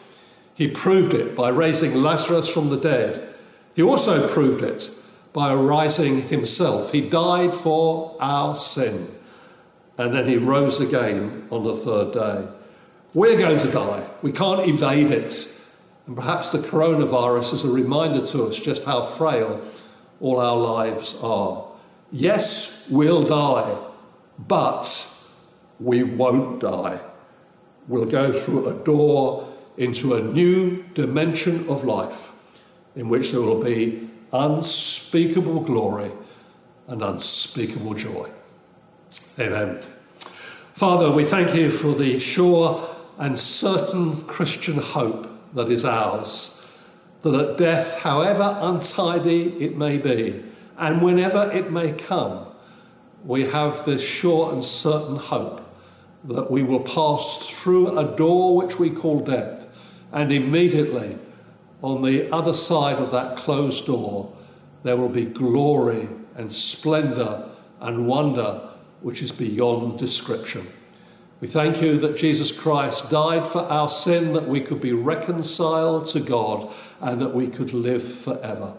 He 0.55 0.69
proved 0.69 1.15
it 1.15 1.35
by 1.35 1.49
raising 1.49 1.95
Lazarus 1.95 2.49
from 2.49 2.71
the 2.71 2.79
dead 2.79 3.34
he 3.75 3.83
also 3.83 4.29
proved 4.29 4.63
it 4.63 4.91
by 5.33 5.53
arising 5.53 6.23
himself. 6.23 6.93
He 6.93 7.09
died 7.09 7.55
for 7.55 8.17
our 8.21 8.55
sin, 8.55 9.09
and 9.99 10.15
then 10.15 10.29
he 10.29 10.37
rose 10.37 10.81
again 10.81 11.47
on 11.51 11.65
the 11.65 11.77
third 11.77 12.13
day. 12.13 12.49
We're 13.15 13.37
going 13.37 13.59
to 13.59 13.71
die. 13.71 14.09
We 14.23 14.33
can't 14.33 14.67
evade 14.67 15.11
it. 15.11 15.51
And 16.07 16.17
perhaps 16.17 16.51
the 16.51 16.59
coronavirus 16.59 17.55
is 17.55 17.65
a 17.65 17.71
reminder 17.71 18.25
to 18.27 18.45
us 18.45 18.59
just 18.59 18.85
how 18.85 19.03
frail 19.03 19.61
all 20.21 20.39
our 20.39 20.57
lives 20.57 21.17
are. 21.23 21.67
Yes, 22.13 22.89
we'll 22.91 23.25
die, 23.25 23.77
but 24.39 25.11
we 25.81 26.03
won't 26.03 26.61
die. 26.61 27.01
We'll 27.89 28.07
go 28.07 28.33
through 28.33 28.69
a 28.69 28.85
door 28.85 29.49
into 29.77 30.15
a 30.15 30.23
new 30.23 30.85
dimension 30.95 31.69
of 31.69 31.85
life 31.85 32.34
in 32.97 33.09
which 33.09 33.33
there 33.33 33.41
will 33.41 33.63
be 33.63 34.09
unspeakable 34.33 35.61
glory 35.61 36.11
and 36.89 37.03
unspeakable 37.03 37.95
joy. 37.95 38.29
Amen. 39.39 39.81
Father, 40.75 41.11
we 41.11 41.25
thank 41.25 41.55
you 41.55 41.71
for 41.71 41.95
the 41.95 42.19
sure 42.19 42.89
and 43.19 43.39
certain 43.39 44.23
Christian 44.25 44.77
hope 44.77 45.29
that 45.55 45.69
is 45.69 45.85
ours, 45.85 46.61
that 47.23 47.35
at 47.35 47.57
death, 47.57 48.01
however 48.01 48.57
untidy 48.61 49.55
it 49.65 49.77
may 49.77 49.99
be, 49.99 50.43
and 50.77 51.01
whenever 51.01 51.51
it 51.53 51.71
may 51.71 51.93
come, 51.93 52.47
we 53.25 53.45
have 53.45 53.85
this 53.87 54.07
sure 54.07 54.53
and 54.53 54.63
certain 54.63 55.17
hope 55.17 55.61
that 56.25 56.51
we 56.51 56.63
will 56.63 56.81
pass 56.81 57.49
through 57.51 57.97
a 57.97 58.17
door 58.17 58.57
which 58.57 58.79
we 58.79 58.91
call 58.91 59.21
death, 59.21 59.69
and 60.13 60.33
immediately 60.33 61.17
on 61.85 62.01
the 62.01 62.33
other 62.35 62.55
side 62.55 62.97
of 62.97 63.13
that 63.13 63.37
closed 63.37 63.85
door, 63.85 64.35
there 64.85 64.97
will 64.97 65.11
be 65.11 65.27
glory 65.27 66.09
and 66.35 66.51
splendour 66.51 67.51
and 67.81 68.07
wonder 68.07 68.71
which 69.03 69.23
is 69.23 69.31
beyond 69.31 69.99
description. 69.99 70.67
We 71.41 71.49
thank 71.49 71.83
you 71.83 71.99
that 71.99 72.17
Jesus 72.17 72.51
Christ 72.51 73.11
died 73.11 73.47
for 73.47 73.59
our 73.59 73.91
sin, 73.91 74.33
that 74.33 74.49
we 74.49 74.61
could 74.61 74.81
be 74.81 74.95
reconciled 74.95 76.07
to 76.07 76.21
God 76.21 76.73
and 77.03 77.21
that 77.21 77.35
we 77.35 77.49
could 77.49 77.75
live 77.75 78.03
forever. 78.03 78.75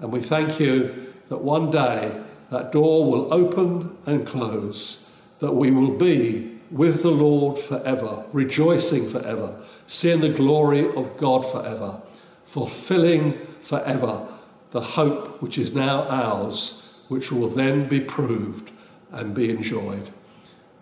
And 0.00 0.12
we 0.12 0.18
thank 0.18 0.58
you 0.58 1.12
that 1.28 1.38
one 1.38 1.70
day 1.70 2.20
that 2.50 2.72
door 2.72 3.08
will 3.08 3.32
open 3.32 3.96
and 4.06 4.26
close, 4.26 5.16
that 5.38 5.54
we 5.54 5.70
will 5.70 5.96
be 5.96 6.58
with 6.72 7.02
the 7.02 7.12
Lord 7.12 7.60
forever, 7.60 8.24
rejoicing 8.32 9.08
forever, 9.08 9.56
seeing 9.86 10.20
the 10.20 10.30
glory 10.30 10.88
of 10.96 11.16
God 11.16 11.46
forever, 11.46 12.02
fulfilling 12.44 13.32
forever 13.60 14.26
the 14.70 14.80
hope 14.80 15.40
which 15.40 15.56
is 15.56 15.74
now 15.74 16.02
ours, 16.08 17.00
which 17.08 17.30
will 17.30 17.48
then 17.48 17.88
be 17.88 18.00
proved 18.00 18.72
and 19.12 19.34
be 19.34 19.48
enjoyed. 19.48 20.10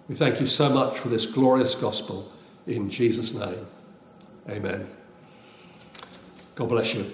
We 0.09 0.15
thank 0.15 0.41
you 0.41 0.47
so 0.47 0.71
much 0.71 0.99
for 0.99 1.09
this 1.09 1.27
glorious 1.27 1.75
gospel. 1.75 2.33
In 2.67 2.89
Jesus' 2.89 3.35
name, 3.35 3.67
amen. 4.49 4.87
God 6.55 6.69
bless 6.69 6.95
you. 6.95 7.05